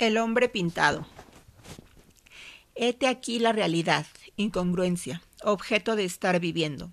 El 0.00 0.16
hombre 0.16 0.48
pintado. 0.48 1.06
Hete 2.74 3.06
aquí 3.06 3.38
la 3.38 3.52
realidad, 3.52 4.06
incongruencia, 4.38 5.20
objeto 5.42 5.94
de 5.94 6.06
estar 6.06 6.40
viviendo. 6.40 6.90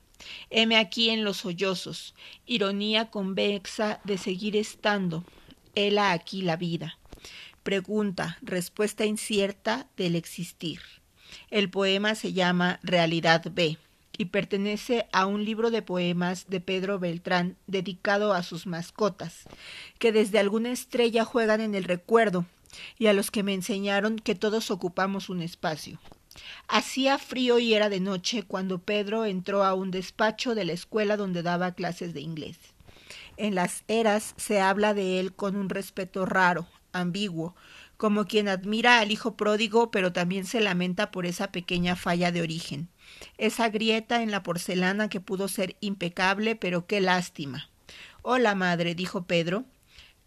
Heme 0.49 0.75
aquí 0.75 1.09
en 1.09 1.23
los 1.23 1.37
sollozos, 1.37 2.15
ironía 2.45 3.09
convexa 3.09 4.01
de 4.03 4.17
seguir 4.17 4.57
estando. 4.57 5.23
Hela 5.73 6.11
aquí 6.11 6.41
la 6.41 6.57
vida. 6.57 6.99
Pregunta, 7.63 8.39
respuesta 8.41 9.05
incierta 9.05 9.87
del 9.95 10.17
existir. 10.17 10.81
El 11.49 11.69
poema 11.69 12.13
se 12.13 12.33
llama 12.33 12.81
Realidad 12.83 13.45
B 13.49 13.77
y 14.17 14.25
pertenece 14.25 15.07
a 15.13 15.27
un 15.27 15.45
libro 15.45 15.71
de 15.71 15.81
poemas 15.81 16.47
de 16.49 16.59
Pedro 16.59 16.99
Beltrán 16.99 17.55
dedicado 17.67 18.33
a 18.33 18.43
sus 18.43 18.67
mascotas, 18.67 19.43
que 19.97 20.11
desde 20.11 20.39
alguna 20.39 20.73
estrella 20.73 21.23
juegan 21.23 21.61
en 21.61 21.73
el 21.73 21.85
recuerdo 21.85 22.45
y 22.97 23.07
a 23.07 23.13
los 23.13 23.31
que 23.31 23.43
me 23.43 23.53
enseñaron 23.53 24.19
que 24.19 24.35
todos 24.35 24.71
ocupamos 24.71 25.29
un 25.29 25.41
espacio. 25.41 25.99
Hacía 26.67 27.17
frío 27.17 27.59
y 27.59 27.73
era 27.73 27.89
de 27.89 27.99
noche 27.99 28.43
cuando 28.43 28.79
Pedro 28.79 29.25
entró 29.25 29.63
a 29.63 29.73
un 29.73 29.91
despacho 29.91 30.55
de 30.55 30.65
la 30.65 30.73
escuela 30.73 31.17
donde 31.17 31.43
daba 31.43 31.73
clases 31.73 32.13
de 32.13 32.21
inglés. 32.21 32.57
En 33.37 33.55
las 33.55 33.83
eras 33.87 34.33
se 34.37 34.59
habla 34.59 34.93
de 34.93 35.19
él 35.19 35.33
con 35.33 35.55
un 35.55 35.69
respeto 35.69 36.25
raro, 36.25 36.67
ambiguo, 36.91 37.55
como 37.95 38.25
quien 38.25 38.47
admira 38.47 38.99
al 38.99 39.11
hijo 39.11 39.35
pródigo 39.35 39.91
pero 39.91 40.13
también 40.13 40.45
se 40.45 40.61
lamenta 40.61 41.11
por 41.11 41.25
esa 41.25 41.51
pequeña 41.51 41.95
falla 41.95 42.31
de 42.31 42.41
origen, 42.41 42.89
esa 43.37 43.69
grieta 43.69 44.21
en 44.21 44.31
la 44.31 44.43
porcelana 44.43 45.09
que 45.09 45.21
pudo 45.21 45.47
ser 45.47 45.75
impecable 45.79 46.55
pero 46.55 46.85
qué 46.85 47.01
lástima. 47.01 47.69
Hola, 48.21 48.55
madre, 48.55 48.93
dijo 48.93 49.23
Pedro, 49.23 49.65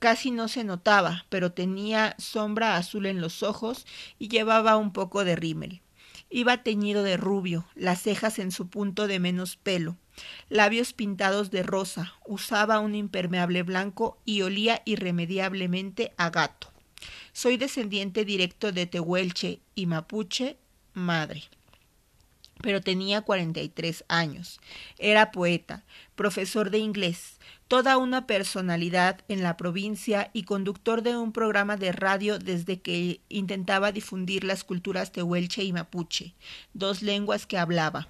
Casi 0.01 0.31
no 0.31 0.49
se 0.49 0.65
notaba, 0.65 1.27
pero 1.29 1.53
tenía 1.53 2.17
sombra 2.19 2.77
azul 2.77 3.05
en 3.05 3.21
los 3.21 3.43
ojos 3.43 3.87
y 4.19 4.29
llevaba 4.29 4.79
un 4.79 4.95
poco 4.95 5.25
de 5.25 5.37
rímel. 5.37 5.83
Iba 6.31 6.63
teñido 6.63 7.03
de 7.03 7.19
rubio, 7.19 7.67
las 7.75 8.01
cejas 8.01 8.39
en 8.39 8.51
su 8.51 8.69
punto 8.69 9.07
de 9.07 9.19
menos 9.19 9.59
pelo, 9.59 9.99
labios 10.49 10.95
pintados 10.95 11.51
de 11.51 11.63
rosa, 11.63 12.15
usaba 12.25 12.79
un 12.81 12.95
impermeable 12.95 13.63
blanco 13.63 14.19
y 14.25 14.41
olía 14.41 14.81
irremediablemente 14.87 16.15
a 16.17 16.31
gato. 16.31 16.73
Soy 17.35 17.59
descendiente 17.59 18.25
directo 18.25 18.73
de 18.73 18.87
Tehuelche 18.87 19.61
y 19.75 19.85
Mapuche, 19.85 20.57
madre 20.95 21.43
pero 22.63 22.81
tenía 22.81 23.23
cuarenta 23.23 23.61
y 23.61 23.69
tres 23.69 24.05
años. 24.09 24.61
Era 24.99 25.31
poeta, 25.31 25.85
profesor 26.15 26.71
de 26.71 26.79
inglés, 26.79 27.39
toda 27.71 27.99
una 27.99 28.27
personalidad 28.27 29.21
en 29.29 29.45
la 29.45 29.57
provincia 29.57 30.33
y 30.33 30.43
conductor 30.43 31.03
de 31.03 31.17
un 31.17 31.31
programa 31.31 31.77
de 31.77 31.93
radio 31.93 32.41
desde 32.41 32.81
que 32.81 33.21
intentaba 33.29 33.93
difundir 33.93 34.43
las 34.43 34.65
culturas 34.65 35.13
tehuelche 35.13 35.63
y 35.63 35.73
mapuche, 35.73 36.35
dos 36.75 37.01
lenguas 37.01 37.47
que 37.47 37.59
hablaba. 37.59 38.09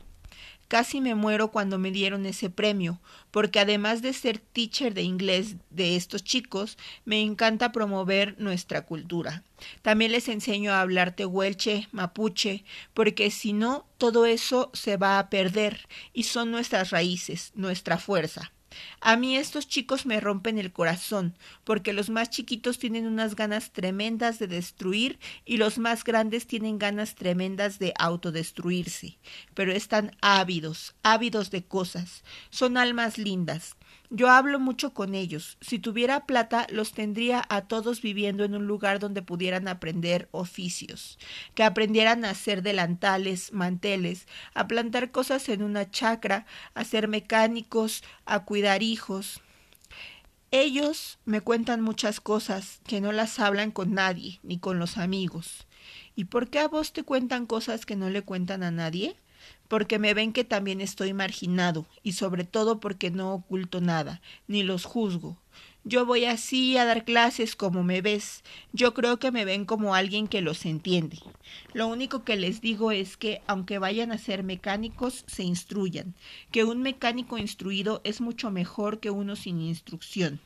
Casi 0.66 1.02
me 1.02 1.14
muero 1.14 1.50
cuando 1.50 1.76
me 1.76 1.90
dieron 1.90 2.24
ese 2.24 2.48
premio, 2.48 3.02
porque 3.30 3.60
además 3.60 4.00
de 4.00 4.14
ser 4.14 4.38
teacher 4.38 4.94
de 4.94 5.02
inglés 5.02 5.56
de 5.68 5.94
estos 5.94 6.24
chicos, 6.24 6.78
me 7.04 7.20
encanta 7.20 7.70
promover 7.70 8.40
nuestra 8.40 8.86
cultura. 8.86 9.44
También 9.82 10.12
les 10.12 10.30
enseño 10.30 10.72
a 10.72 10.80
hablar 10.80 11.14
tehuelche, 11.14 11.86
mapuche, 11.92 12.64
porque 12.94 13.30
si 13.30 13.52
no, 13.52 13.84
todo 13.98 14.24
eso 14.24 14.70
se 14.72 14.96
va 14.96 15.18
a 15.18 15.28
perder 15.28 15.86
y 16.14 16.22
son 16.22 16.50
nuestras 16.50 16.88
raíces, 16.88 17.52
nuestra 17.54 17.98
fuerza. 17.98 18.52
A 19.00 19.16
mí 19.16 19.36
estos 19.36 19.66
chicos 19.66 20.06
me 20.06 20.20
rompen 20.20 20.58
el 20.58 20.72
corazón, 20.72 21.36
porque 21.64 21.92
los 21.92 22.10
más 22.10 22.30
chiquitos 22.30 22.78
tienen 22.78 23.06
unas 23.06 23.34
ganas 23.34 23.72
tremendas 23.72 24.38
de 24.38 24.46
destruir 24.46 25.18
y 25.44 25.56
los 25.56 25.78
más 25.78 26.04
grandes 26.04 26.46
tienen 26.46 26.78
ganas 26.78 27.14
tremendas 27.14 27.78
de 27.78 27.92
autodestruirse, 27.98 29.18
pero 29.54 29.72
están 29.72 30.16
ávidos, 30.20 30.94
ávidos 31.02 31.50
de 31.50 31.64
cosas, 31.64 32.22
son 32.50 32.76
almas 32.76 33.18
lindas, 33.18 33.76
yo 34.10 34.28
hablo 34.28 34.58
mucho 34.58 34.92
con 34.92 35.14
ellos. 35.14 35.56
Si 35.60 35.78
tuviera 35.78 36.26
plata, 36.26 36.66
los 36.70 36.92
tendría 36.92 37.44
a 37.48 37.62
todos 37.62 38.02
viviendo 38.02 38.44
en 38.44 38.56
un 38.56 38.66
lugar 38.66 38.98
donde 38.98 39.22
pudieran 39.22 39.68
aprender 39.68 40.28
oficios, 40.32 41.18
que 41.54 41.62
aprendieran 41.62 42.24
a 42.24 42.30
hacer 42.30 42.62
delantales, 42.62 43.52
manteles, 43.52 44.26
a 44.52 44.66
plantar 44.66 45.12
cosas 45.12 45.48
en 45.48 45.62
una 45.62 45.88
chacra, 45.90 46.44
a 46.74 46.84
ser 46.84 47.06
mecánicos, 47.06 48.02
a 48.26 48.44
cuidar 48.44 48.82
hijos. 48.82 49.40
Ellos 50.50 51.20
me 51.24 51.40
cuentan 51.40 51.80
muchas 51.80 52.20
cosas 52.20 52.80
que 52.84 53.00
no 53.00 53.12
las 53.12 53.38
hablan 53.38 53.70
con 53.70 53.94
nadie, 53.94 54.40
ni 54.42 54.58
con 54.58 54.80
los 54.80 54.98
amigos. 54.98 55.68
¿Y 56.16 56.24
por 56.24 56.50
qué 56.50 56.58
a 56.58 56.66
vos 56.66 56.92
te 56.92 57.04
cuentan 57.04 57.46
cosas 57.46 57.86
que 57.86 57.94
no 57.94 58.10
le 58.10 58.22
cuentan 58.22 58.64
a 58.64 58.72
nadie? 58.72 59.16
Porque 59.68 59.98
me 59.98 60.14
ven 60.14 60.32
que 60.32 60.44
también 60.44 60.80
estoy 60.80 61.12
marginado 61.12 61.86
y 62.02 62.12
sobre 62.12 62.44
todo 62.44 62.80
porque 62.80 63.10
no 63.10 63.34
oculto 63.34 63.80
nada, 63.80 64.20
ni 64.48 64.62
los 64.62 64.84
juzgo. 64.84 65.36
Yo 65.84 66.04
voy 66.04 66.26
así 66.26 66.76
a 66.76 66.84
dar 66.84 67.06
clases 67.06 67.56
como 67.56 67.82
me 67.82 68.02
ves. 68.02 68.44
Yo 68.72 68.92
creo 68.92 69.18
que 69.18 69.30
me 69.30 69.46
ven 69.46 69.64
como 69.64 69.94
alguien 69.94 70.28
que 70.28 70.42
los 70.42 70.66
entiende. 70.66 71.18
Lo 71.72 71.86
único 71.86 72.22
que 72.22 72.36
les 72.36 72.60
digo 72.60 72.92
es 72.92 73.16
que, 73.16 73.40
aunque 73.46 73.78
vayan 73.78 74.12
a 74.12 74.18
ser 74.18 74.42
mecánicos, 74.42 75.24
se 75.26 75.42
instruyan, 75.42 76.14
que 76.52 76.64
un 76.64 76.82
mecánico 76.82 77.38
instruido 77.38 78.02
es 78.04 78.20
mucho 78.20 78.50
mejor 78.50 79.00
que 79.00 79.10
uno 79.10 79.36
sin 79.36 79.62
instrucción. 79.62 80.40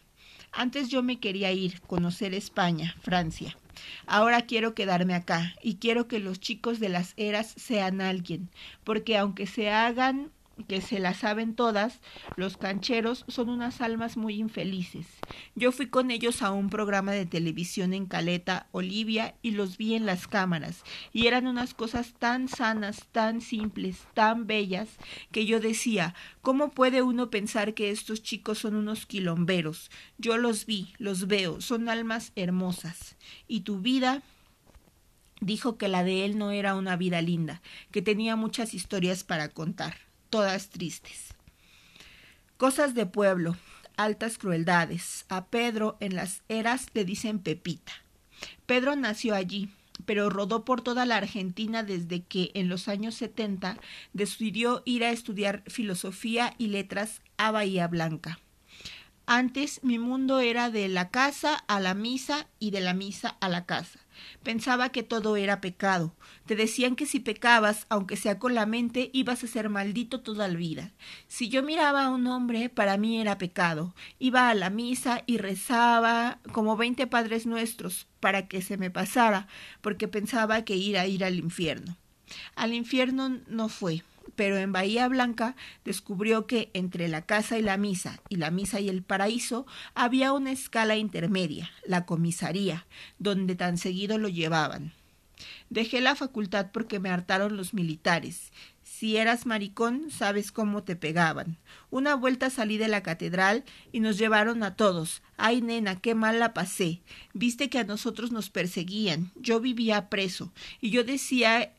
Antes 0.53 0.89
yo 0.89 1.03
me 1.03 1.19
quería 1.19 1.51
ir, 1.51 1.81
conocer 1.81 2.33
España, 2.33 2.95
Francia. 3.03 3.57
Ahora 4.07 4.43
quiero 4.43 4.75
quedarme 4.75 5.15
acá 5.15 5.55
y 5.63 5.77
quiero 5.77 6.09
que 6.09 6.19
los 6.19 6.41
chicos 6.41 6.81
de 6.81 6.89
las 6.89 7.15
eras 7.17 7.53
sean 7.57 8.01
alguien, 8.01 8.49
porque 8.85 9.17
aunque 9.17 9.47
se 9.47 9.71
hagan 9.71 10.31
que 10.69 10.81
se 10.81 10.99
las 10.99 11.19
saben 11.19 11.55
todas, 11.55 12.01
los 12.37 12.57
cancheros 12.57 13.25
son 13.29 13.49
unas 13.49 13.81
almas 13.81 14.17
muy 14.17 14.35
infelices. 14.37 15.07
Yo 15.55 15.73
fui 15.73 15.89
con 15.89 16.11
ellos 16.11 16.43
a 16.43 16.51
un 16.53 16.71
programa 16.71 17.13
de 17.13 17.27
televisión 17.27 17.93
en 17.93 18.07
Caleta, 18.07 18.69
Olivia, 18.73 19.35
y 19.43 19.53
los 19.53 19.77
vi 19.77 19.95
en 19.95 20.07
las 20.07 20.27
cámaras, 20.27 20.83
y 21.13 21.27
eran 21.27 21.47
unas 21.47 21.75
cosas 21.75 22.15
tan 22.19 22.49
sanas, 22.49 23.09
tan 23.13 23.41
simples, 23.41 24.07
tan 24.15 24.47
bellas, 24.47 24.89
que 25.33 25.47
yo 25.47 25.61
decía, 25.61 26.15
¿cómo 26.43 26.71
puede 26.71 27.03
uno 27.03 27.31
pensar 27.31 27.75
que 27.75 27.91
estos 27.91 28.23
chicos 28.23 28.59
son 28.59 28.77
unos 28.77 29.07
quilomberos? 29.07 29.91
Yo 30.19 30.37
los 30.37 30.67
vi, 30.67 30.95
los 30.99 31.27
veo, 31.27 31.61
son 31.61 31.89
almas 31.89 32.33
hermosas. 32.37 33.17
Y 33.49 33.61
tu 33.61 33.81
vida, 33.81 34.23
dijo 35.41 35.77
que 35.77 35.89
la 35.89 36.05
de 36.05 36.25
él 36.25 36.39
no 36.39 36.53
era 36.53 36.75
una 36.75 36.97
vida 36.97 37.21
linda, 37.21 37.61
que 37.91 38.03
tenía 38.03 38.37
muchas 38.37 38.73
historias 38.73 39.25
para 39.25 39.49
contar 39.49 40.04
todas 40.35 40.69
tristes. 40.69 41.33
Cosas 42.57 42.93
de 42.95 43.07
pueblo, 43.07 43.57
altas 43.97 44.37
crueldades. 44.37 45.27
A 45.29 45.47
Pedro 45.47 45.97
en 46.01 46.17
las 46.17 46.43
eras 46.49 46.89
le 46.93 47.05
dicen 47.05 47.39
Pepita. 47.39 47.93
Pedro 48.67 48.97
nació 48.97 49.37
allí, 49.37 49.71
pero 50.07 50.31
rodó 50.31 50.65
por 50.65 50.81
toda 50.81 51.07
la 51.07 51.19
Argentina 51.19 51.85
desde 51.85 52.25
que 52.25 52.51
en 52.55 52.69
los 52.69 52.89
años 52.89 53.15
70 53.15 53.79
decidió 54.13 54.83
ir 54.85 55.05
a 55.05 55.13
estudiar 55.13 55.63
filosofía 55.69 56.57
y 56.59 56.67
letras 56.67 57.23
a 57.37 57.53
Bahía 57.53 57.87
Blanca. 57.87 58.41
Antes 59.27 59.85
mi 59.85 60.01
mundo 60.01 60.41
era 60.41 60.69
de 60.69 60.89
la 60.89 61.11
casa 61.11 61.55
a 61.69 61.79
la 61.79 61.95
misa 61.95 62.49
y 62.59 62.73
de 62.73 62.81
la 62.81 62.93
misa 62.93 63.37
a 63.41 63.49
la 63.49 63.67
casa. 63.67 64.04
Pensaba 64.43 64.91
que 64.91 65.03
todo 65.03 65.37
era 65.37 65.61
pecado. 65.61 66.15
Te 66.47 66.57
decían 66.57 66.97
que 66.97 67.07
si 67.07 67.21
pecabas, 67.21 67.87
aunque 67.89 68.17
sea 68.17 68.39
con 68.39 68.55
la 68.55 68.67
mente, 68.67 69.11
ibas 69.13 69.45
a 69.45 69.47
ser 69.47 69.69
maldito 69.69 70.21
toda 70.21 70.49
la 70.49 70.55
vida. 70.55 70.93
Si 71.29 71.49
yo 71.49 71.63
miraba 71.63 72.05
a 72.05 72.11
un 72.11 72.27
hombre, 72.27 72.69
para 72.69 72.97
mí 72.97 73.21
era 73.21 73.39
pecado. 73.39 73.95
Iba 74.19 74.49
a 74.49 74.55
la 74.55 74.71
misa 74.71 75.23
y 75.27 75.39
rezaba 75.39 76.39
como 76.53 76.77
veinte 76.77 77.07
padres 77.07 77.47
nuestros 77.47 78.07
para 78.21 78.49
que 78.49 78.63
se 78.63 78.77
me 78.77 78.91
pasara, 78.91 79.49
porque 79.81 80.09
pensaba 80.09 80.65
que 80.65 80.77
ir 80.77 80.99
a 80.99 81.07
ir 81.07 81.25
al 81.25 81.39
infierno. 81.39 81.97
Al 82.57 82.73
infierno 82.73 83.41
no 83.49 83.69
fue 83.69 84.03
pero 84.37 84.57
en 84.57 84.73
Bahía 84.73 85.09
Blanca 85.09 85.57
descubrió 85.85 86.47
que 86.47 86.71
entre 86.75 87.09
la 87.09 87.23
casa 87.23 87.59
y 87.59 87.63
la 87.63 87.77
misa 87.77 88.21
y 88.29 88.37
la 88.37 88.51
misa 88.51 88.81
y 88.81 88.89
el 88.89 89.03
paraíso 89.03 89.67
había 89.95 90.33
una 90.33 90.53
escala 90.53 90.97
intermedia, 90.97 91.71
la 91.87 92.07
comisaría, 92.07 92.87
donde 93.19 93.55
tan 93.55 93.79
seguido 93.79 94.19
lo 94.19 94.29
llevaban. 94.29 94.93
Dejé 95.71 96.01
la 96.01 96.15
facultad 96.15 96.71
porque 96.73 97.01
me 97.01 97.11
hartaron 97.11 97.57
los 97.57 97.75
militares. 97.75 98.53
Si 98.83 99.17
eras 99.17 99.47
maricón, 99.47 100.11
sabes 100.11 100.53
cómo 100.53 100.85
te 100.85 100.95
pegaban. 100.95 101.59
Una 101.91 102.15
vuelta 102.15 102.51
salí 102.51 102.79
de 102.79 102.89
la 102.89 103.03
catedral 103.03 103.65
y 103.91 104.01
nos 104.01 104.19
llevaron 104.19 104.63
a 104.63 104.77
todos. 104.77 105.23
Ay, 105.37 105.63
nena, 105.63 106.01
qué 106.01 106.15
mal 106.15 106.39
la 106.39 106.55
pasé. 106.55 107.03
Viste 107.33 107.69
que 107.71 107.79
a 107.79 107.85
nosotros 107.85 108.31
nos 108.31 108.51
perseguían. 108.51 109.33
Yo 109.35 109.59
vivía 109.59 110.11
preso. 110.11 110.53
Y 110.81 110.91
yo 110.91 111.03
decía 111.03 111.73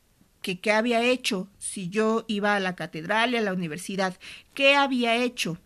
que 0.46 0.60
qué 0.60 0.72
había 0.72 1.02
hecho 1.02 1.48
si 1.58 1.90
yo 1.90 2.24
iba 2.28 2.56
a 2.56 2.60
la 2.60 2.76
catedral 2.76 3.34
y 3.34 3.38
a 3.38 3.42
la 3.42 3.52
universidad, 3.52 4.16
qué 4.54 4.76
había 4.76 5.16
hecho. 5.16 5.58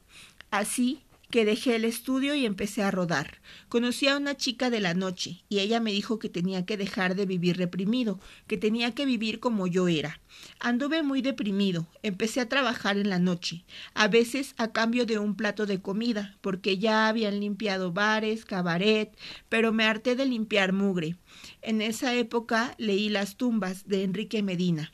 Así 0.51 1.01
que 1.29 1.45
dejé 1.45 1.75
el 1.75 1.85
estudio 1.85 2.33
y 2.35 2.45
empecé 2.45 2.81
a 2.81 2.91
rodar. 2.91 3.41
Conocí 3.67 4.07
a 4.07 4.17
una 4.17 4.35
chica 4.35 4.69
de 4.69 4.79
la 4.79 4.93
noche 4.93 5.43
y 5.47 5.59
ella 5.59 5.79
me 5.79 5.91
dijo 5.91 6.17
que 6.17 6.29
tenía 6.29 6.65
que 6.65 6.77
dejar 6.77 7.15
de 7.15 7.25
vivir 7.25 7.57
reprimido, 7.57 8.19
que 8.47 8.57
tenía 8.57 8.95
que 8.95 9.05
vivir 9.05 9.39
como 9.39 9.67
yo 9.67 9.87
era. 9.87 10.19
Anduve 10.59 11.03
muy 11.03 11.21
deprimido, 11.21 11.87
empecé 12.01 12.41
a 12.41 12.49
trabajar 12.49 12.97
en 12.97 13.09
la 13.09 13.19
noche, 13.19 13.63
a 13.93 14.07
veces 14.07 14.55
a 14.57 14.71
cambio 14.71 15.05
de 15.05 15.19
un 15.19 15.35
plato 15.35 15.65
de 15.65 15.81
comida, 15.81 16.37
porque 16.41 16.77
ya 16.77 17.07
habían 17.07 17.39
limpiado 17.39 17.91
bares, 17.91 18.45
cabaret, 18.45 19.15
pero 19.49 19.71
me 19.71 19.85
harté 19.85 20.15
de 20.15 20.25
limpiar 20.25 20.73
mugre. 20.73 21.15
En 21.61 21.81
esa 21.81 22.15
época 22.15 22.75
leí 22.77 23.09
Las 23.09 23.37
tumbas 23.37 23.87
de 23.87 24.03
Enrique 24.03 24.41
Medina. 24.41 24.91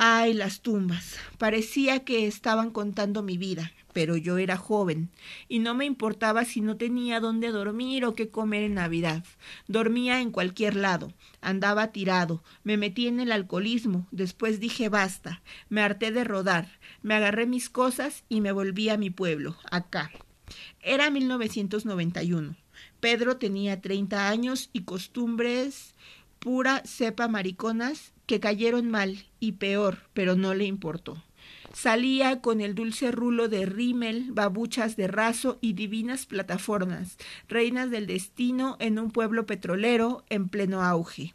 Ay, 0.00 0.32
las 0.32 0.60
tumbas. 0.60 1.16
Parecía 1.38 2.04
que 2.04 2.28
estaban 2.28 2.70
contando 2.70 3.24
mi 3.24 3.36
vida, 3.36 3.72
pero 3.98 4.16
yo 4.16 4.38
era 4.38 4.56
joven 4.56 5.10
y 5.48 5.58
no 5.58 5.74
me 5.74 5.84
importaba 5.84 6.44
si 6.44 6.60
no 6.60 6.76
tenía 6.76 7.18
dónde 7.18 7.48
dormir 7.48 8.04
o 8.04 8.14
qué 8.14 8.28
comer 8.28 8.62
en 8.62 8.74
Navidad. 8.74 9.24
Dormía 9.66 10.20
en 10.20 10.30
cualquier 10.30 10.76
lado, 10.76 11.12
andaba 11.40 11.90
tirado, 11.90 12.44
me 12.62 12.76
metí 12.76 13.08
en 13.08 13.18
el 13.18 13.32
alcoholismo, 13.32 14.06
después 14.12 14.60
dije 14.60 14.88
basta, 14.88 15.42
me 15.68 15.80
harté 15.80 16.12
de 16.12 16.22
rodar, 16.22 16.78
me 17.02 17.14
agarré 17.14 17.46
mis 17.46 17.68
cosas 17.68 18.22
y 18.28 18.40
me 18.40 18.52
volví 18.52 18.88
a 18.88 18.98
mi 18.98 19.10
pueblo, 19.10 19.56
acá. 19.68 20.12
Era 20.80 21.10
1991. 21.10 22.54
Pedro 23.00 23.38
tenía 23.38 23.80
30 23.80 24.28
años 24.28 24.70
y 24.72 24.82
costumbres 24.82 25.96
pura 26.38 26.84
cepa 26.86 27.26
mariconas 27.26 28.12
que 28.26 28.38
cayeron 28.38 28.92
mal 28.92 29.26
y 29.40 29.52
peor, 29.54 29.98
pero 30.14 30.36
no 30.36 30.54
le 30.54 30.66
importó. 30.66 31.20
Salía 31.72 32.40
con 32.40 32.60
el 32.60 32.74
dulce 32.74 33.10
rulo 33.12 33.48
de 33.48 33.66
rímel, 33.66 34.32
babuchas 34.32 34.96
de 34.96 35.06
raso 35.06 35.58
y 35.60 35.74
divinas 35.74 36.26
plataformas, 36.26 37.16
reinas 37.48 37.90
del 37.90 38.06
destino 38.06 38.76
en 38.80 38.98
un 38.98 39.10
pueblo 39.10 39.46
petrolero 39.46 40.24
en 40.28 40.48
pleno 40.48 40.82
auge. 40.82 41.34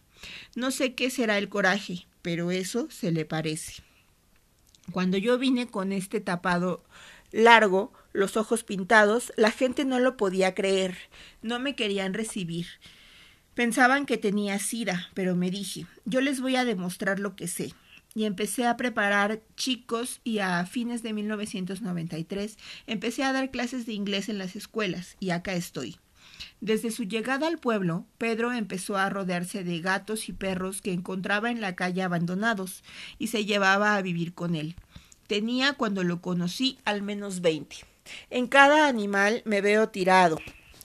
No 0.55 0.71
sé 0.71 0.95
qué 0.95 1.09
será 1.09 1.37
el 1.37 1.49
coraje, 1.49 2.07
pero 2.21 2.51
eso 2.51 2.87
se 2.89 3.11
le 3.11 3.25
parece. 3.25 3.83
Cuando 4.91 5.17
yo 5.17 5.37
vine 5.37 5.67
con 5.67 5.91
este 5.91 6.19
tapado 6.19 6.83
largo, 7.31 7.93
los 8.11 8.37
ojos 8.37 8.63
pintados, 8.63 9.33
la 9.37 9.51
gente 9.51 9.85
no 9.85 9.99
lo 9.99 10.17
podía 10.17 10.53
creer, 10.53 10.97
no 11.41 11.59
me 11.59 11.75
querían 11.75 12.13
recibir. 12.13 12.67
Pensaban 13.55 14.05
que 14.05 14.17
tenía 14.17 14.57
sida, 14.59 15.09
pero 15.13 15.35
me 15.35 15.51
dije, 15.51 15.85
yo 16.05 16.21
les 16.21 16.41
voy 16.41 16.55
a 16.55 16.65
demostrar 16.65 17.19
lo 17.19 17.35
que 17.35 17.47
sé. 17.47 17.73
Y 18.15 18.25
empecé 18.25 18.67
a 18.67 18.77
preparar 18.77 19.41
chicos 19.55 20.21
y 20.23 20.39
a 20.39 20.65
fines 20.65 21.01
de 21.01 21.13
1993 21.13 22.57
empecé 22.85 23.23
a 23.23 23.33
dar 23.33 23.49
clases 23.49 23.85
de 23.85 23.93
inglés 23.93 24.29
en 24.29 24.37
las 24.37 24.55
escuelas 24.55 25.17
y 25.19 25.31
acá 25.31 25.53
estoy. 25.53 25.97
Desde 26.61 26.91
su 26.91 27.03
llegada 27.03 27.47
al 27.47 27.57
pueblo, 27.57 28.05
Pedro 28.17 28.53
empezó 28.53 28.97
a 28.97 29.09
rodearse 29.09 29.63
de 29.63 29.81
gatos 29.81 30.29
y 30.29 30.33
perros 30.33 30.81
que 30.81 30.93
encontraba 30.93 31.51
en 31.51 31.59
la 31.59 31.75
calle 31.75 32.03
abandonados 32.03 32.83
y 33.19 33.27
se 33.27 33.45
llevaba 33.45 33.95
a 33.95 34.01
vivir 34.01 34.33
con 34.33 34.55
él. 34.55 34.75
Tenía 35.27 35.73
cuando 35.73 36.03
lo 36.03 36.21
conocí 36.21 36.77
al 36.85 37.01
menos 37.01 37.41
veinte. 37.41 37.77
En 38.29 38.47
cada 38.47 38.87
animal 38.87 39.41
me 39.45 39.61
veo 39.61 39.89
tirado, 39.89 40.37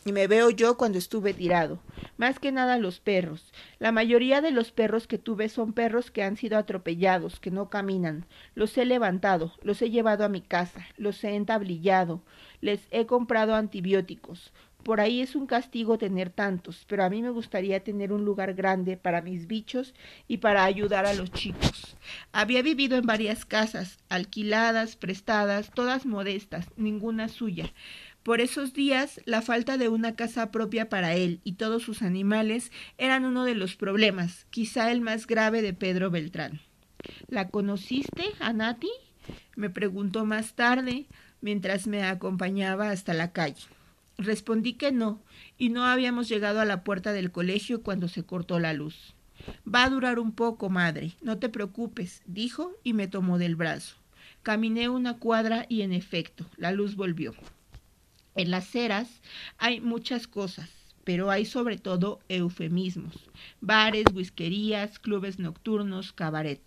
y 0.05 0.13
me 0.13 0.27
veo 0.27 0.51
yo 0.51 0.77
cuando 0.77 0.99
estuve 0.99 1.35
tirado. 1.35 1.81
Más 2.19 2.41
que 2.41 2.51
nada 2.51 2.79
los 2.79 2.99
perros. 2.99 3.53
La 3.79 3.93
mayoría 3.93 4.41
de 4.41 4.51
los 4.51 4.73
perros 4.73 5.07
que 5.07 5.19
tuve 5.19 5.49
son 5.49 5.73
perros 5.73 6.11
que 6.11 6.25
han 6.25 6.37
sido 6.37 6.59
atropellados, 6.59 7.39
que 7.39 7.53
no 7.53 7.71
caminan. 7.71 8.27
Los 8.57 8.77
he 8.77 8.85
levantado, 8.85 9.55
los 9.63 9.81
he 9.83 9.91
llevado 9.91 10.25
a 10.25 10.29
mi 10.29 10.43
casa, 10.43 10.85
los 10.97 11.23
he 11.23 11.37
entablillado, 11.37 12.21
les 12.61 12.81
he 12.91 13.07
comprado 13.07 13.55
antibióticos. 13.55 14.53
Por 14.83 15.01
ahí 15.01 15.21
es 15.21 15.37
un 15.37 15.47
castigo 15.47 15.99
tener 15.99 16.31
tantos, 16.31 16.85
pero 16.89 17.05
a 17.05 17.11
mí 17.11 17.21
me 17.21 17.31
gustaría 17.31 17.85
tener 17.85 18.13
un 18.13 18.25
lugar 18.25 18.55
grande 18.55 18.97
para 18.97 19.23
mis 19.23 19.47
bichos 19.47 19.95
y 20.27 20.39
para 20.39 20.65
ayudar 20.65 21.05
a 21.05 21.15
los 21.15 21.31
chicos. 21.31 21.97
Había 22.33 22.63
vivido 22.63 22.97
en 22.97 23.05
varias 23.05 23.45
casas, 23.45 23.99
alquiladas, 24.09 24.97
prestadas, 24.97 25.71
todas 25.73 26.07
modestas, 26.07 26.67
ninguna 26.77 27.29
suya. 27.29 27.71
Por 28.29 28.43
esos 28.43 28.75
días, 28.75 29.23
la 29.25 29.41
falta 29.41 29.79
de 29.79 29.89
una 29.89 30.15
casa 30.15 30.51
propia 30.51 30.91
para 30.91 31.15
él 31.15 31.41
y 31.45 31.53
todos 31.53 31.83
sus 31.83 32.03
animales 32.03 32.71
eran 32.99 33.25
uno 33.25 33.47
de 33.47 33.55
los 33.55 33.75
problemas, 33.75 34.47
quizá 34.51 34.93
el 34.93 35.01
más 35.01 35.27
grave 35.27 35.63
de 35.63 35.73
Pedro 35.73 36.11
Beltrán. 36.11 36.61
¿La 37.29 37.49
conociste, 37.49 38.25
Anati? 38.39 38.91
me 39.57 39.71
preguntó 39.71 40.27
más 40.27 40.53
tarde, 40.53 41.07
mientras 41.41 41.87
me 41.87 42.03
acompañaba 42.03 42.91
hasta 42.91 43.15
la 43.15 43.33
calle. 43.33 43.63
Respondí 44.19 44.75
que 44.75 44.93
no, 44.93 45.23
y 45.57 45.71
no 45.71 45.87
habíamos 45.87 46.29
llegado 46.29 46.61
a 46.61 46.67
la 46.67 46.85
puerta 46.85 47.15
del 47.15 47.33
colegio 47.33 47.83
cuando 47.83 48.09
se 48.09 48.25
cortó 48.25 48.61
la 48.61 48.75
luz. 48.75 49.15
Va 49.67 49.85
a 49.85 49.89
durar 49.89 50.19
un 50.19 50.33
poco, 50.33 50.69
madre, 50.69 51.13
no 51.23 51.39
te 51.39 51.49
preocupes, 51.49 52.21
dijo 52.27 52.75
y 52.85 52.93
me 52.93 53.09
tomó 53.09 53.39
del 53.39 53.57
brazo. 53.57 53.97
Caminé 54.43 54.91
una 54.91 55.17
cuadra 55.17 55.65
y 55.71 55.81
en 55.81 55.95
efecto, 55.95 56.45
la 56.59 56.73
luz 56.73 56.95
volvió. 56.95 57.33
En 58.39 58.53
las 58.53 58.69
ceras 58.69 59.21
hay 59.59 59.81
muchas 59.81 60.29
cosas, 60.29 60.71
pero 61.03 61.29
hay 61.29 61.45
sobre 61.45 61.77
todo 61.77 62.21
eufemismos, 62.29 63.29
bares, 63.61 64.05
whiskerías, 64.15 65.01
clubes 65.01 65.41
nocturnos, 65.41 66.13
cabaret. 66.13 66.61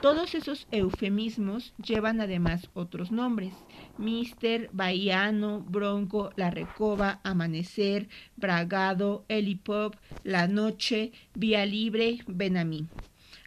Todos 0.00 0.36
esos 0.36 0.68
eufemismos 0.70 1.74
llevan 1.84 2.20
además 2.20 2.70
otros 2.74 3.10
nombres, 3.10 3.54
Mister, 3.98 4.70
Bahiano, 4.72 5.62
Bronco, 5.62 6.30
La 6.36 6.52
Recoba, 6.52 7.18
Amanecer, 7.24 8.08
Bragado, 8.36 9.24
Elipop, 9.26 9.96
La 10.22 10.46
Noche, 10.46 11.10
Vía 11.34 11.66
Libre, 11.66 12.20
Benamí 12.28 12.86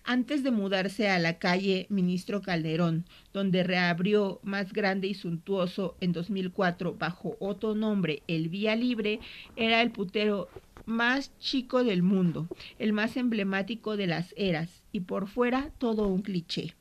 antes 0.03 0.43
de 0.43 0.51
mudarse 0.51 1.09
a 1.09 1.19
la 1.19 1.37
calle 1.37 1.85
Ministro 1.89 2.41
Calderón, 2.41 3.05
donde 3.33 3.63
reabrió 3.63 4.39
más 4.43 4.73
grande 4.73 5.07
y 5.07 5.13
suntuoso 5.13 5.95
en 6.01 6.13
2004 6.13 6.95
bajo 6.95 7.35
otro 7.39 7.75
nombre, 7.75 8.23
el 8.27 8.49
Vía 8.49 8.75
Libre, 8.75 9.19
era 9.55 9.81
el 9.81 9.91
putero 9.91 10.49
más 10.85 11.31
chico 11.39 11.83
del 11.83 12.01
mundo, 12.01 12.47
el 12.79 12.93
más 12.93 13.17
emblemático 13.17 13.97
de 13.97 14.07
las 14.07 14.33
eras, 14.37 14.83
y 14.91 15.01
por 15.01 15.27
fuera 15.27 15.71
todo 15.77 16.07
un 16.07 16.21
cliché. 16.21 16.73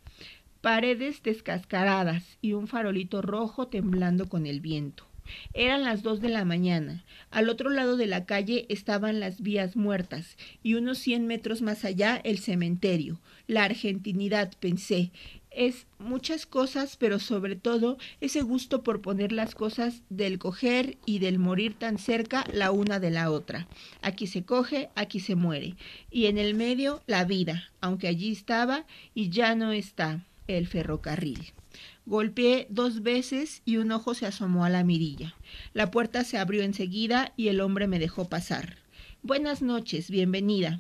Paredes 0.61 1.23
descascaradas 1.23 2.39
y 2.41 2.55
un 2.55 2.67
farolito 2.67 3.23
rojo 3.23 3.69
temblando 3.69 4.29
con 4.29 4.47
el 4.47 4.61
viento. 4.61 5.08
Eran 5.55 5.85
las 5.85 6.03
dos 6.03 6.21
de 6.21 6.29
la 6.29 6.45
mañana. 6.45 7.05
Al 7.31 7.49
otro 7.49 7.71
lado 7.71 7.97
de 7.97 8.07
la 8.07 8.25
calle 8.25 8.67
estaban 8.69 9.21
las 9.21 9.41
vías 9.41 9.77
muertas 9.77 10.37
y 10.63 10.75
unos 10.75 10.99
cien 10.99 11.27
metros 11.27 11.63
más 11.63 11.85
allá 11.85 12.21
el 12.25 12.39
cementerio. 12.39 13.21
La 13.47 13.65
argentinidad, 13.65 14.53
pensé, 14.61 15.11
es 15.51 15.87
muchas 15.99 16.47
cosas, 16.47 16.97
pero 16.97 17.19
sobre 17.19 17.57
todo 17.57 17.99
ese 18.21 18.43
gusto 18.43 18.83
por 18.83 19.01
poner 19.01 19.33
las 19.33 19.55
cosas 19.55 20.03
del 20.09 20.39
coger 20.39 20.99
y 21.05 21.19
del 21.19 21.39
morir 21.39 21.75
tan 21.75 21.99
cerca 21.99 22.45
la 22.53 22.71
una 22.71 23.01
de 23.01 23.11
la 23.11 23.31
otra. 23.31 23.67
Aquí 24.03 24.27
se 24.27 24.45
coge, 24.45 24.91
aquí 24.95 25.21
se 25.21 25.35
muere. 25.35 25.75
Y 26.11 26.27
en 26.27 26.39
el 26.39 26.55
medio 26.55 27.03
la 27.07 27.25
vida, 27.25 27.71
aunque 27.81 28.09
allí 28.09 28.31
estaba 28.31 28.87
y 29.15 29.31
ya 29.31 29.55
no 29.55 29.73
está, 29.73 30.25
el 30.47 30.67
ferrocarril. 30.67 31.53
Golpeé 32.09 32.67
dos 32.71 33.03
veces 33.03 33.61
y 33.67 33.77
un 33.77 33.93
ojo 33.93 34.15
se 34.15 34.25
asomó 34.25 34.65
a 34.65 34.71
la 34.71 34.83
mirilla. 34.83 35.35
La 35.75 35.91
puerta 35.91 36.25
se 36.25 36.39
abrió 36.39 36.63
enseguida 36.63 37.35
y 37.37 37.49
el 37.49 37.61
hombre 37.61 37.87
me 37.87 37.99
dejó 37.99 38.31
pasar. 38.31 38.79
Buenas 39.23 39.61
noches, 39.61 40.11
bienvenida. 40.11 40.79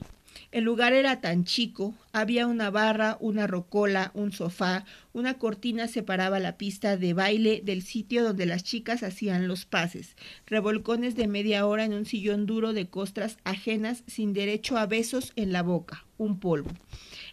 El 0.50 0.64
lugar 0.64 0.92
era 0.92 1.21
tan 1.21 1.45
chico, 1.45 1.95
había 2.12 2.47
una 2.47 2.71
barra, 2.71 3.16
una 3.21 3.47
rocola, 3.47 4.11
un 4.14 4.33
sofá, 4.33 4.85
una 5.12 5.35
cortina 5.35 5.88
separaba 5.88 6.38
la 6.38 6.57
pista 6.57 6.97
de 6.97 7.12
baile 7.12 7.61
del 7.64 7.83
sitio 7.83 8.25
donde 8.25 8.47
las 8.47 8.64
chicas 8.64 9.02
hacían 9.02 9.49
los 9.49 9.64
pases, 9.64 10.16
revolcones 10.47 11.16
de 11.16 11.26
media 11.26 11.66
hora 11.66 11.85
en 11.85 11.92
un 11.92 12.07
sillón 12.07 12.47
duro 12.47 12.73
de 12.73 12.88
costras 12.88 13.38
ajenas 13.45 14.04
sin 14.07 14.33
derecho 14.33 14.78
a 14.78 14.87
besos 14.87 15.33
en 15.37 15.52
la 15.52 15.62
boca, 15.62 16.07
un 16.18 16.38
polvo. 16.38 16.71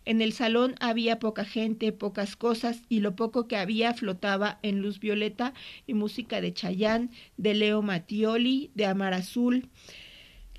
En 0.05 0.21
el 0.21 0.33
salón 0.33 0.75
había 0.79 1.17
poca 1.17 1.45
gente, 1.45 1.91
pocas 1.91 2.35
cosas, 2.35 2.81
y 2.89 2.99
lo 2.99 3.15
poco 3.15 3.47
que 3.47 3.57
había 3.57 3.93
flotaba 3.93 4.59
en 4.61 4.81
luz 4.81 4.99
violeta 4.99 5.53
y 5.87 5.95
música 5.95 6.41
de 6.41 6.53
Chayán, 6.53 7.09
de 7.37 7.55
Leo 7.55 7.81
Mattioli, 7.81 8.69
de 8.75 8.85
Amar 8.85 9.13
Azul. 9.13 9.69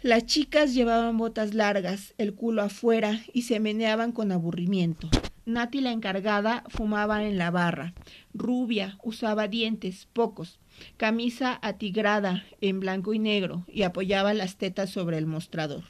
Las 0.02 0.26
chicas 0.26 0.74
llevaban 0.74 1.16
botas 1.16 1.54
largas, 1.54 2.14
el 2.18 2.34
culo 2.34 2.62
afuera, 2.62 3.22
y 3.32 3.42
se 3.42 3.60
meneaban 3.60 4.12
con 4.12 4.30
aburrimiento. 4.30 5.08
Nati, 5.46 5.80
la 5.80 5.90
encargada, 5.90 6.64
fumaba 6.68 7.24
en 7.24 7.38
la 7.38 7.50
barra. 7.50 7.94
Rubia, 8.34 8.98
usaba 9.02 9.48
dientes, 9.48 10.06
pocos, 10.12 10.58
camisa 10.98 11.58
atigrada, 11.62 12.44
en 12.60 12.78
blanco 12.78 13.14
y 13.14 13.18
negro, 13.18 13.64
y 13.68 13.82
apoyaba 13.82 14.34
las 14.34 14.56
tetas 14.56 14.90
sobre 14.90 15.16
el 15.16 15.26
mostrador. 15.26 15.84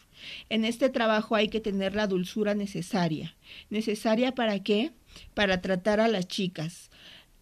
En 0.50 0.64
este 0.64 0.88
trabajo 0.88 1.34
hay 1.34 1.48
que 1.48 1.60
tener 1.60 1.96
la 1.96 2.06
dulzura 2.06 2.54
necesaria. 2.54 3.34
¿Necesaria 3.70 4.34
para 4.34 4.62
qué? 4.62 4.92
Para 5.34 5.60
tratar 5.60 6.00
a 6.00 6.08
las 6.08 6.28
chicas. 6.28 6.90